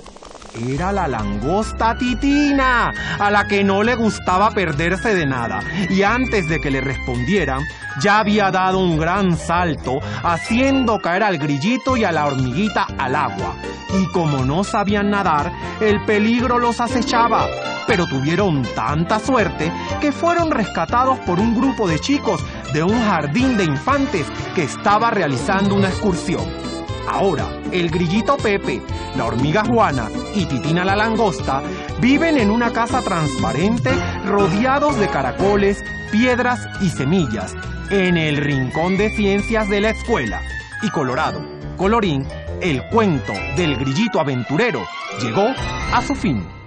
[0.56, 6.47] Era la langosta titina, a la que no le gustaba perderse de nada, y antes
[6.47, 7.64] de que le respondieran,
[7.99, 13.16] ya había dado un gran salto, haciendo caer al grillito y a la hormiguita al
[13.16, 13.56] agua.
[13.99, 15.51] Y como no sabían nadar,
[15.82, 17.47] el peligro los acechaba,
[17.88, 22.43] pero tuvieron tanta suerte que fueron rescatados por un grupo de chicos
[22.74, 26.72] de un jardín de infantes que estaba realizando una excursión.
[27.08, 28.82] Ahora, el grillito Pepe,
[29.16, 31.62] la hormiga Juana y Titina la langosta
[31.99, 33.91] viven en una casa transparente
[34.26, 37.56] rodeados de caracoles, piedras y semillas
[37.89, 40.41] en el rincón de ciencias de la escuela.
[40.82, 41.45] Y Colorado,
[41.78, 42.26] colorín,
[42.62, 44.84] el cuento del grillito aventurero
[45.22, 45.47] llegó
[45.93, 46.62] a su fin.